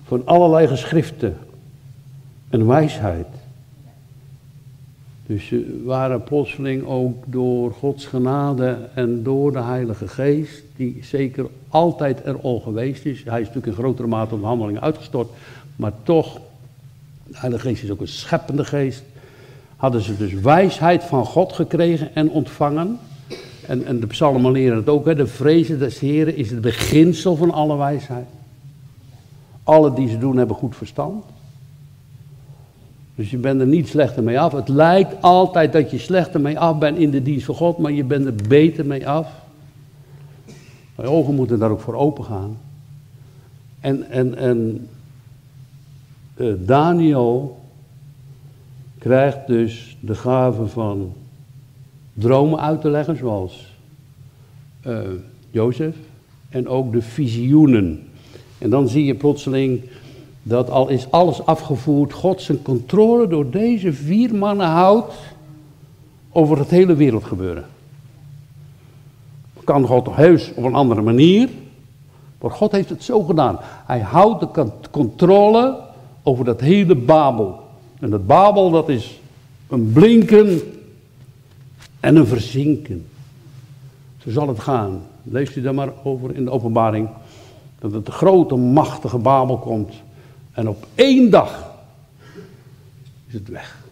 van 0.05 0.25
allerlei 0.25 0.67
geschriften 0.67 1.37
en 2.49 2.67
wijsheid. 2.67 3.27
Dus 5.25 5.47
ze 5.47 5.81
waren 5.85 6.23
plotseling 6.23 6.85
ook 6.85 7.23
door 7.27 7.71
Gods 7.71 8.05
genade 8.05 8.89
en 8.93 9.23
door 9.23 9.51
de 9.51 9.61
Heilige 9.61 10.07
Geest, 10.07 10.63
die 10.75 10.99
zeker 11.03 11.47
altijd 11.75 12.25
er 12.25 12.39
al 12.41 12.59
geweest 12.59 13.05
is. 13.05 13.23
Hij 13.23 13.41
is 13.41 13.47
natuurlijk 13.47 13.77
in 13.77 13.83
grotere 13.83 14.07
mate 14.07 14.33
op 14.33 14.39
de 14.39 14.45
handelingen 14.45 14.81
uitgestort, 14.81 15.29
maar 15.75 15.91
toch, 16.03 16.39
de 17.23 17.37
Heilige 17.37 17.67
Geest 17.67 17.83
is 17.83 17.91
ook 17.91 18.01
een 18.01 18.07
scheppende 18.07 18.65
geest. 18.65 19.03
Hadden 19.75 20.01
ze 20.01 20.17
dus 20.17 20.33
wijsheid 20.33 21.03
van 21.03 21.25
God 21.25 21.53
gekregen 21.53 22.15
en 22.15 22.29
ontvangen. 22.29 22.99
En, 23.67 23.85
en 23.85 23.99
de 23.99 24.07
psalmen 24.07 24.51
leren 24.51 24.77
het 24.77 24.89
ook, 24.89 25.05
hè, 25.05 25.15
de 25.15 25.27
vrezen 25.27 25.79
des 25.79 25.99
Heren 25.99 26.35
is 26.35 26.51
het 26.51 26.61
beginsel 26.61 27.35
van 27.35 27.51
alle 27.51 27.77
wijsheid. 27.77 28.25
Alle 29.63 29.93
die 29.93 30.09
ze 30.09 30.17
doen 30.17 30.37
hebben 30.37 30.55
goed 30.55 30.75
verstand. 30.75 31.23
Dus 33.15 33.29
je 33.29 33.37
bent 33.37 33.61
er 33.61 33.67
niet 33.67 33.87
slechter 33.87 34.23
mee 34.23 34.39
af. 34.39 34.51
Het 34.51 34.67
lijkt 34.67 35.21
altijd 35.21 35.73
dat 35.73 35.91
je 35.91 35.97
slechter 35.97 36.41
mee 36.41 36.59
af 36.59 36.77
bent 36.77 36.97
in 36.97 37.11
de 37.11 37.21
dienst 37.21 37.45
van 37.45 37.55
God, 37.55 37.77
maar 37.77 37.91
je 37.91 38.03
bent 38.03 38.25
er 38.25 38.35
beter 38.47 38.85
mee 38.85 39.07
af. 39.09 39.27
Je 40.95 41.03
ogen 41.03 41.35
moeten 41.35 41.59
daar 41.59 41.71
ook 41.71 41.79
voor 41.79 41.95
open 41.95 42.23
gaan. 42.23 42.57
En, 43.79 44.09
en, 44.09 44.37
en 44.37 44.87
uh, 46.37 46.53
Daniel 46.59 47.59
krijgt 48.97 49.47
dus 49.47 49.97
de 49.99 50.15
gave 50.15 50.67
van 50.67 51.13
dromen 52.13 52.59
uit 52.59 52.81
te 52.81 52.89
leggen, 52.89 53.17
zoals 53.17 53.73
uh, 54.87 54.99
Jozef, 55.51 55.95
en 56.49 56.67
ook 56.67 56.91
de 56.91 57.01
visioenen. 57.01 58.07
En 58.57 58.69
dan 58.69 58.87
zie 58.87 59.05
je 59.05 59.15
plotseling 59.15 59.81
dat 60.43 60.69
al 60.69 60.89
is 60.89 61.11
alles 61.11 61.45
afgevoerd, 61.45 62.13
God 62.13 62.41
zijn 62.41 62.61
controle 62.61 63.27
door 63.27 63.49
deze 63.49 63.93
vier 63.93 64.35
mannen 64.35 64.67
houdt 64.67 65.13
over 66.31 66.57
het 66.57 66.69
hele 66.69 66.95
wereldgebeuren. 66.95 67.65
Kan 69.65 69.85
God 69.85 70.15
heus 70.15 70.51
op 70.55 70.63
een 70.63 70.75
andere 70.75 71.01
manier, 71.01 71.49
maar 72.41 72.51
God 72.51 72.71
heeft 72.71 72.89
het 72.89 73.03
zo 73.03 73.23
gedaan. 73.23 73.57
Hij 73.85 73.99
houdt 73.99 74.55
de 74.55 74.71
controle 74.91 75.79
over 76.23 76.45
dat 76.45 76.61
hele 76.61 76.95
Babel. 76.95 77.59
En 77.99 78.09
dat 78.09 78.27
Babel 78.27 78.71
dat 78.71 78.89
is 78.89 79.19
een 79.69 79.91
blinken 79.91 80.61
en 81.99 82.15
een 82.15 82.27
verzinken. 82.27 83.05
Zo 84.17 84.29
zal 84.29 84.47
het 84.47 84.59
gaan. 84.59 85.01
Leest 85.23 85.55
u 85.55 85.61
daar 85.61 85.73
maar 85.73 85.93
over 86.03 86.35
in 86.35 86.45
de 86.45 86.51
openbaring. 86.51 87.09
Dat 87.79 87.91
het 87.91 88.09
grote, 88.09 88.55
machtige 88.55 89.17
Babel 89.17 89.57
komt. 89.57 89.93
En 90.51 90.69
op 90.69 90.85
één 90.95 91.29
dag 91.29 91.73
is 93.27 93.33
het 93.33 93.47
weg. 93.47 93.84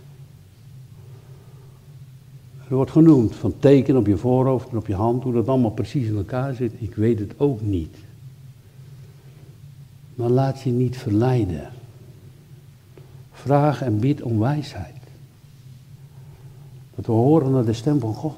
Er 2.74 2.80
wordt 2.80 2.94
genoemd 2.94 3.36
van 3.36 3.54
teken 3.60 3.98
op 3.98 4.08
je 4.08 4.18
voorhoofd 4.18 4.70
en 4.70 4.78
op 4.78 4.88
je 4.88 4.96
hand, 4.96 5.24
hoe 5.24 5.34
dat 5.34 5.48
allemaal 5.48 5.72
precies 5.72 6.08
in 6.08 6.16
elkaar 6.16 6.54
zit. 6.54 6.72
Ik 6.78 6.96
weet 6.96 7.20
het 7.20 7.34
ook 7.38 7.62
niet. 7.62 7.98
Maar 10.16 10.30
laat 10.30 10.62
je 10.62 10.70
niet 10.70 10.98
verleiden. 10.98 11.70
Vraag 13.32 13.82
en 13.82 14.00
bid 14.00 14.22
om 14.22 14.40
wijsheid. 14.40 14.96
Dat 16.96 17.06
we 17.06 17.12
horen 17.12 17.52
naar 17.52 17.66
de 17.66 17.74
stem 17.74 18.00
van 18.00 18.14
God. 18.14 18.38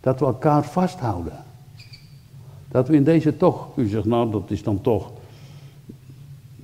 Dat 0.00 0.20
we 0.20 0.26
elkaar 0.26 0.64
vasthouden. 0.64 1.44
Dat 2.68 2.88
we 2.88 2.94
in 2.94 3.04
deze 3.04 3.36
toch, 3.36 3.68
u 3.76 3.88
zegt 3.88 4.04
nou 4.04 4.30
dat 4.30 4.50
is 4.50 4.62
dan 4.62 4.80
toch 4.80 5.10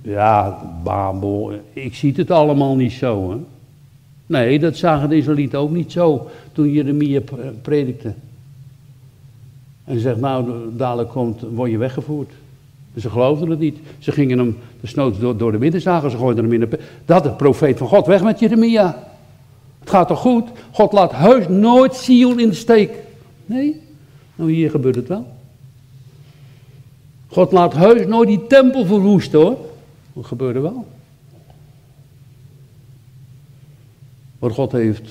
ja, 0.03 0.59
Babel, 0.83 1.53
ik 1.73 1.95
zie 1.95 2.13
het 2.17 2.31
allemaal 2.31 2.77
niet 2.77 2.93
zo. 2.93 3.31
Hè? 3.31 3.37
Nee, 4.27 4.59
dat 4.59 4.77
zagen 4.77 5.09
de 5.09 5.17
Israëlieten 5.17 5.59
ook 5.59 5.71
niet 5.71 5.93
zo 5.93 6.29
toen 6.53 6.71
Jeremia 6.71 7.21
predikte. 7.63 8.15
En 9.85 10.01
zegt, 10.01 10.21
nou, 10.21 10.53
dadelijk 10.77 11.09
komt, 11.09 11.41
word 11.41 11.71
je 11.71 11.79
weggevoerd. 11.79 12.31
Ze 12.97 13.11
geloofden 13.11 13.51
het 13.51 13.59
niet. 13.59 13.79
Ze 13.99 14.13
gingen 14.13 14.39
hem 14.39 14.57
desnoods 14.81 15.19
door, 15.19 15.37
door 15.37 15.53
de 15.53 15.59
midden 15.59 15.81
zagen, 15.81 16.11
ze 16.11 16.17
gooiden 16.17 16.45
hem 16.45 16.53
in 16.53 16.61
de... 16.61 16.79
Dat 17.05 17.23
de 17.23 17.31
profeet 17.31 17.79
van 17.79 17.89
God, 17.89 18.07
weg 18.07 18.23
met 18.23 18.39
Jeremia. 18.39 19.05
Het 19.81 19.91
gaat 19.91 20.09
toch 20.09 20.21
goed? 20.21 20.49
God 20.73 20.93
laat 20.93 21.13
heus 21.13 21.49
nooit 21.49 21.95
Sion 21.95 22.41
in 22.41 22.49
de 22.49 22.55
steek. 22.55 22.91
Nee, 23.47 23.81
nou 24.35 24.53
hier 24.53 24.71
gebeurt 24.71 24.95
het 24.95 25.09
wel. 25.09 25.27
God 27.29 27.53
laat 27.53 27.75
heus 27.75 28.07
nooit 28.07 28.29
die 28.29 28.47
tempel 28.47 28.85
verwoesten 28.85 29.41
hoor. 29.41 29.57
Dat 30.13 30.27
gebeurde 30.27 30.61
wel. 30.61 30.87
Maar 34.39 34.51
God 34.51 34.73
heeft 34.73 35.11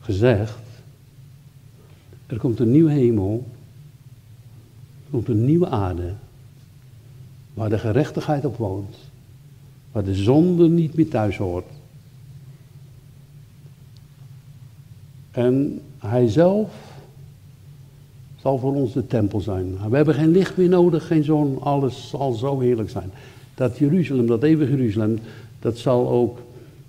gezegd, 0.00 0.58
er 2.26 2.38
komt 2.38 2.60
een 2.60 2.70
nieuwe 2.70 2.90
hemel, 2.90 3.46
er 5.04 5.10
komt 5.10 5.28
een 5.28 5.44
nieuwe 5.44 5.68
aarde, 5.68 6.12
waar 7.54 7.68
de 7.68 7.78
gerechtigheid 7.78 8.44
op 8.44 8.56
woont, 8.56 8.96
waar 9.92 10.04
de 10.04 10.14
zonde 10.14 10.68
niet 10.68 10.94
meer 10.94 11.08
thuis 11.08 11.36
hoort. 11.36 11.66
En 15.30 15.80
hij 15.98 16.28
zelf 16.28 16.70
zal 18.40 18.58
voor 18.58 18.74
ons 18.74 18.92
de 18.92 19.06
tempel 19.06 19.40
zijn. 19.40 19.88
We 19.88 19.96
hebben 19.96 20.14
geen 20.14 20.30
licht 20.30 20.56
meer 20.56 20.68
nodig, 20.68 21.06
geen 21.06 21.24
zon, 21.24 21.62
alles 21.62 22.08
zal 22.08 22.32
zo 22.32 22.60
heerlijk 22.60 22.90
zijn. 22.90 23.10
Dat 23.54 23.78
Jeruzalem, 23.78 24.26
dat 24.26 24.42
eeuwige 24.42 24.76
Jeruzalem, 24.76 25.18
dat 25.58 25.78
zal 25.78 26.08
ook... 26.08 26.38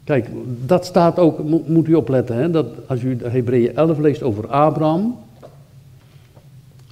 Kijk, 0.07 0.29
dat 0.65 0.85
staat 0.85 1.19
ook, 1.19 1.39
moet 1.67 1.87
u 1.87 1.93
opletten, 1.93 2.35
hè, 2.35 2.51
dat 2.51 2.67
als 2.87 3.01
u 3.01 3.17
Hebreeën 3.23 3.75
11 3.75 3.97
leest 3.97 4.23
over 4.23 4.47
Abraham... 4.47 5.15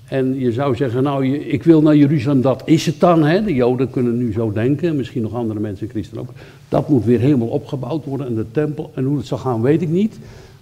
En 0.05 0.39
je 0.39 0.51
zou 0.51 0.75
zeggen, 0.75 1.03
nou, 1.03 1.27
ik 1.27 1.63
wil 1.63 1.81
naar 1.81 1.95
Jeruzalem, 1.95 2.41
dat 2.41 2.61
is 2.65 2.85
het 2.85 2.99
dan. 2.99 3.23
Hè? 3.23 3.43
De 3.43 3.53
Joden 3.53 3.89
kunnen 3.89 4.17
nu 4.17 4.31
zo 4.31 4.51
denken, 4.51 4.95
misschien 4.95 5.21
nog 5.21 5.33
andere 5.33 5.59
mensen, 5.59 5.89
christen 5.89 6.17
ook. 6.17 6.29
Dat 6.69 6.89
moet 6.89 7.05
weer 7.05 7.19
helemaal 7.19 7.47
opgebouwd 7.47 8.05
worden 8.05 8.27
en 8.27 8.35
de 8.35 8.51
tempel. 8.51 8.91
En 8.95 9.03
hoe 9.03 9.17
het 9.17 9.25
zal 9.25 9.37
gaan, 9.37 9.61
weet 9.61 9.81
ik 9.81 9.89
niet. 9.89 10.19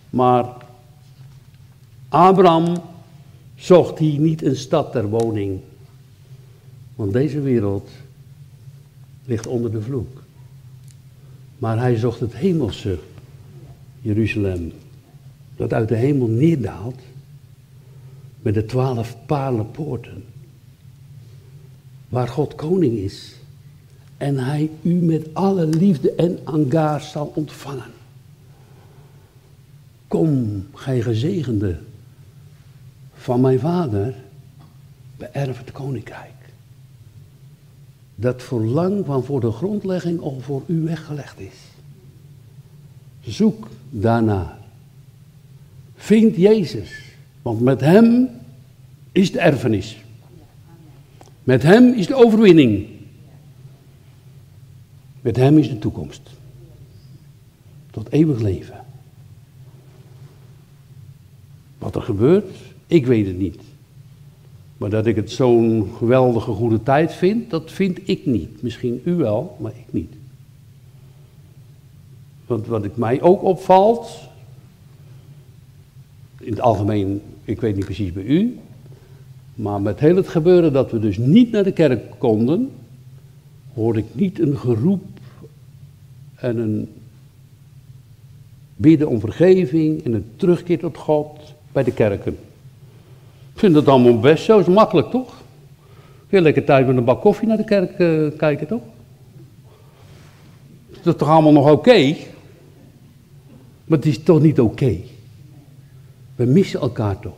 Maar 0.09 0.45
Abraham 2.09 2.77
zocht 3.55 3.99
hier 3.99 4.19
niet 4.19 4.43
een 4.43 4.55
stad 4.55 4.91
ter 4.91 5.09
woning. 5.09 5.59
Want 6.95 7.13
deze 7.13 7.41
wereld 7.41 7.89
ligt 9.25 9.47
onder 9.47 9.71
de 9.71 9.81
vloek. 9.81 10.22
Maar 11.63 11.79
hij 11.79 11.95
zocht 11.95 12.19
het 12.19 12.35
hemelse 12.35 12.99
Jeruzalem, 14.01 14.71
dat 15.55 15.73
uit 15.73 15.87
de 15.87 15.95
hemel 15.95 16.27
neerdaalt 16.27 16.99
met 18.41 18.53
de 18.53 18.65
twaalf 18.65 19.17
palenpoorten, 19.25 20.23
waar 22.09 22.27
God 22.27 22.55
koning 22.55 22.97
is 22.97 23.35
en 24.17 24.37
hij 24.37 24.69
u 24.81 24.93
met 24.93 25.33
alle 25.33 25.65
liefde 25.65 26.11
en 26.11 26.39
angaar 26.43 27.01
zal 27.01 27.31
ontvangen. 27.35 27.91
Kom, 30.07 30.65
gij 30.73 31.01
gezegende 31.01 31.79
van 33.13 33.41
mijn 33.41 33.59
vader, 33.59 34.15
beërf 35.17 35.57
het 35.57 35.71
koninkrijk. 35.71 36.42
Dat 38.15 38.41
voor 38.41 38.61
lang 38.61 39.05
van 39.05 39.23
voor 39.23 39.39
de 39.39 39.51
grondlegging 39.51 40.19
al 40.19 40.39
voor 40.39 40.63
u 40.65 40.81
weggelegd 40.81 41.39
is. 41.39 41.55
Zoek 43.21 43.67
daarnaar. 43.89 44.57
Vind 45.95 46.35
Jezus, 46.35 47.01
want 47.41 47.61
met 47.61 47.81
Hem 47.81 48.29
is 49.11 49.31
de 49.31 49.39
erfenis. 49.39 50.03
Met 51.43 51.63
Hem 51.63 51.93
is 51.93 52.07
de 52.07 52.15
overwinning. 52.15 52.87
Met 55.21 55.35
Hem 55.35 55.57
is 55.57 55.69
de 55.69 55.79
toekomst. 55.79 56.29
Tot 57.91 58.11
eeuwig 58.11 58.39
leven. 58.39 58.85
Wat 61.77 61.95
er 61.95 62.01
gebeurt, 62.01 62.55
ik 62.87 63.05
weet 63.05 63.25
het 63.25 63.37
niet. 63.37 63.59
Maar 64.83 64.91
dat 64.91 65.05
ik 65.05 65.15
het 65.15 65.31
zo'n 65.31 65.89
geweldige 65.97 66.51
goede 66.51 66.83
tijd 66.83 67.13
vind, 67.13 67.49
dat 67.49 67.71
vind 67.71 67.99
ik 68.09 68.25
niet. 68.25 68.61
Misschien 68.61 69.01
u 69.05 69.13
wel, 69.13 69.57
maar 69.59 69.71
ik 69.71 69.93
niet. 69.93 70.13
Want 72.45 72.67
wat 72.67 72.85
ik 72.85 72.97
mij 72.97 73.21
ook 73.21 73.43
opvalt, 73.43 74.19
in 76.39 76.51
het 76.51 76.61
algemeen, 76.61 77.21
ik 77.43 77.61
weet 77.61 77.75
niet 77.75 77.85
precies 77.85 78.11
bij 78.11 78.23
u, 78.23 78.59
maar 79.55 79.81
met 79.81 79.99
heel 79.99 80.15
het 80.15 80.27
gebeuren 80.27 80.73
dat 80.73 80.91
we 80.91 80.99
dus 80.99 81.17
niet 81.17 81.51
naar 81.51 81.63
de 81.63 81.73
kerk 81.73 82.01
konden, 82.17 82.71
hoorde 83.73 83.99
ik 83.99 84.05
niet 84.11 84.39
een 84.39 84.57
geroep 84.57 85.03
en 86.35 86.57
een 86.57 86.89
bidden 88.75 89.07
om 89.07 89.19
vergeving 89.19 90.03
en 90.03 90.13
een 90.13 90.25
terugkeer 90.35 90.79
tot 90.79 90.97
God 90.97 91.39
bij 91.71 91.83
de 91.83 91.93
kerken. 91.93 92.37
Ik 93.53 93.59
vind 93.59 93.75
het 93.75 93.87
allemaal 93.87 94.19
best 94.19 94.43
zo, 94.43 94.59
is 94.59 94.65
makkelijk 94.65 95.09
toch? 95.09 95.41
Heel 96.27 96.41
lekker 96.41 96.63
thuis 96.63 96.85
met 96.85 96.97
een 96.97 97.03
bak 97.03 97.21
koffie 97.21 97.47
naar 97.47 97.57
de 97.57 97.63
kerk 97.63 97.99
uh, 97.99 98.37
kijken 98.37 98.67
toch? 98.67 98.81
Is 100.89 101.01
dat 101.03 101.17
toch 101.17 101.29
allemaal 101.29 101.51
nog 101.51 101.71
oké? 101.71 102.15
Maar 103.85 103.97
het 103.97 104.05
is 104.05 104.23
toch 104.23 104.41
niet 104.41 104.59
oké. 104.59 104.97
We 106.35 106.45
missen 106.45 106.79
elkaar 106.79 107.19
toch? 107.19 107.37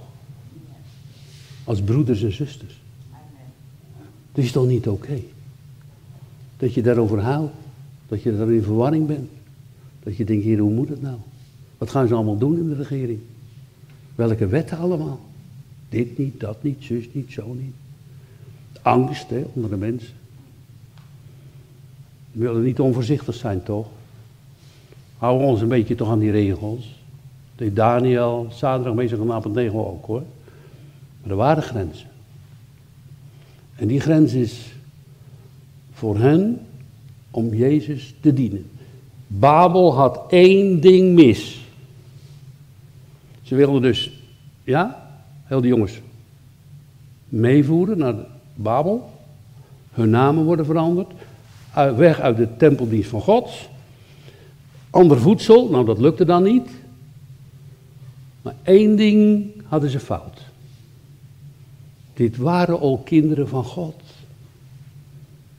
Als 1.63 1.81
broeders 1.81 2.23
en 2.23 2.33
zusters. 2.33 2.81
Het 4.31 4.43
is 4.43 4.51
toch 4.51 4.67
niet 4.67 4.87
oké? 4.87 5.21
Dat 6.57 6.73
je 6.73 6.81
daarover 6.81 7.19
houdt. 7.19 7.53
Dat 8.07 8.23
je 8.23 8.37
daar 8.37 8.51
in 8.51 8.63
verwarring 8.63 9.07
bent. 9.07 9.29
Dat 10.03 10.17
je 10.17 10.23
denkt, 10.23 10.43
hier, 10.43 10.59
hoe 10.59 10.73
moet 10.73 10.89
het 10.89 11.01
nou? 11.01 11.17
Wat 11.77 11.89
gaan 11.89 12.07
ze 12.07 12.13
allemaal 12.13 12.37
doen 12.37 12.57
in 12.57 12.69
de 12.69 12.75
regering? 12.75 13.19
Welke 14.15 14.47
wetten 14.47 14.77
allemaal? 14.77 15.19
Dit 15.89 16.17
niet, 16.17 16.39
dat 16.39 16.63
niet, 16.63 16.77
zus 16.83 17.07
niet, 17.11 17.31
zo 17.31 17.53
niet. 17.53 17.73
Angst 18.81 19.25
onder 19.53 19.69
de 19.69 19.77
mensen. 19.77 20.13
We 22.31 22.39
willen 22.39 22.63
niet 22.63 22.79
onvoorzichtig 22.79 23.35
zijn, 23.35 23.63
toch? 23.63 23.87
Houden 25.17 25.45
we 25.45 25.51
ons 25.51 25.61
een 25.61 25.67
beetje 25.67 25.95
toch 25.95 26.09
aan 26.09 26.19
die 26.19 26.31
regels. 26.31 26.95
deed 27.55 27.75
Daniel, 27.75 28.47
zaterdag, 28.51 28.93
meestal 28.93 29.17
vanavond 29.17 29.55
negen 29.55 29.87
ook 29.87 30.05
hoor. 30.05 30.23
Maar 31.21 31.29
er 31.29 31.35
waren 31.35 31.63
grenzen. 31.63 32.07
En 33.75 33.87
die 33.87 33.99
grens 33.99 34.33
is 34.33 34.73
voor 35.93 36.17
hen 36.17 36.59
om 37.31 37.53
Jezus 37.53 38.15
te 38.19 38.33
dienen. 38.33 38.69
Babel 39.27 39.95
had 39.95 40.23
één 40.29 40.79
ding 40.79 41.15
mis. 41.15 41.65
Ze 43.41 43.55
wilden 43.55 43.81
dus, 43.81 44.11
ja, 44.63 45.04
heel 45.55 45.63
de 45.63 45.75
jongens 45.75 46.01
meevoeren 47.29 47.97
naar 47.97 48.15
Babel. 48.55 49.09
Hun 49.91 50.09
namen 50.09 50.43
worden 50.43 50.65
veranderd. 50.65 51.11
Weg 51.73 52.19
uit 52.19 52.37
de 52.37 52.57
tempeldienst 52.57 53.09
van 53.09 53.21
God. 53.21 53.51
Ander 54.89 55.19
voedsel, 55.19 55.69
nou 55.69 55.85
dat 55.85 55.99
lukte 55.99 56.25
dan 56.25 56.43
niet. 56.43 56.69
Maar 58.41 58.55
één 58.63 58.95
ding 58.95 59.51
hadden 59.65 59.89
ze 59.89 59.99
fout. 59.99 60.41
Dit 62.13 62.37
waren 62.37 62.79
al 62.79 62.97
kinderen 62.97 63.47
van 63.47 63.63
God. 63.63 64.01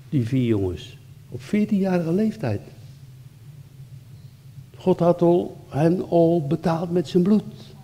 Die 0.08 0.26
vier 0.26 0.46
jongens. 0.46 0.96
Op 1.28 1.40
14-jarige 1.40 2.12
leeftijd. 2.12 2.60
God 4.76 4.98
had 4.98 5.22
al, 5.22 5.56
hen 5.68 6.08
al 6.08 6.46
betaald 6.46 6.90
met 6.90 7.08
zijn 7.08 7.22
bloed. 7.22 7.74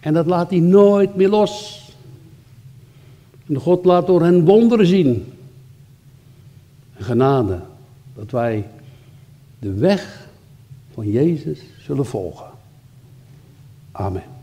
En 0.00 0.12
dat 0.12 0.26
laat 0.26 0.50
hij 0.50 0.60
nooit 0.60 1.14
meer 1.14 1.28
los. 1.28 1.84
En 3.46 3.56
God 3.56 3.84
laat 3.84 4.06
door 4.06 4.22
hen 4.22 4.44
wonderen 4.44 4.86
zien. 4.86 5.32
En 6.96 7.04
genade. 7.04 7.60
Dat 8.14 8.30
wij 8.30 8.66
de 9.58 9.72
weg 9.72 10.28
van 10.94 11.10
Jezus 11.10 11.60
zullen 11.78 12.06
volgen. 12.06 12.50
Amen. 13.92 14.39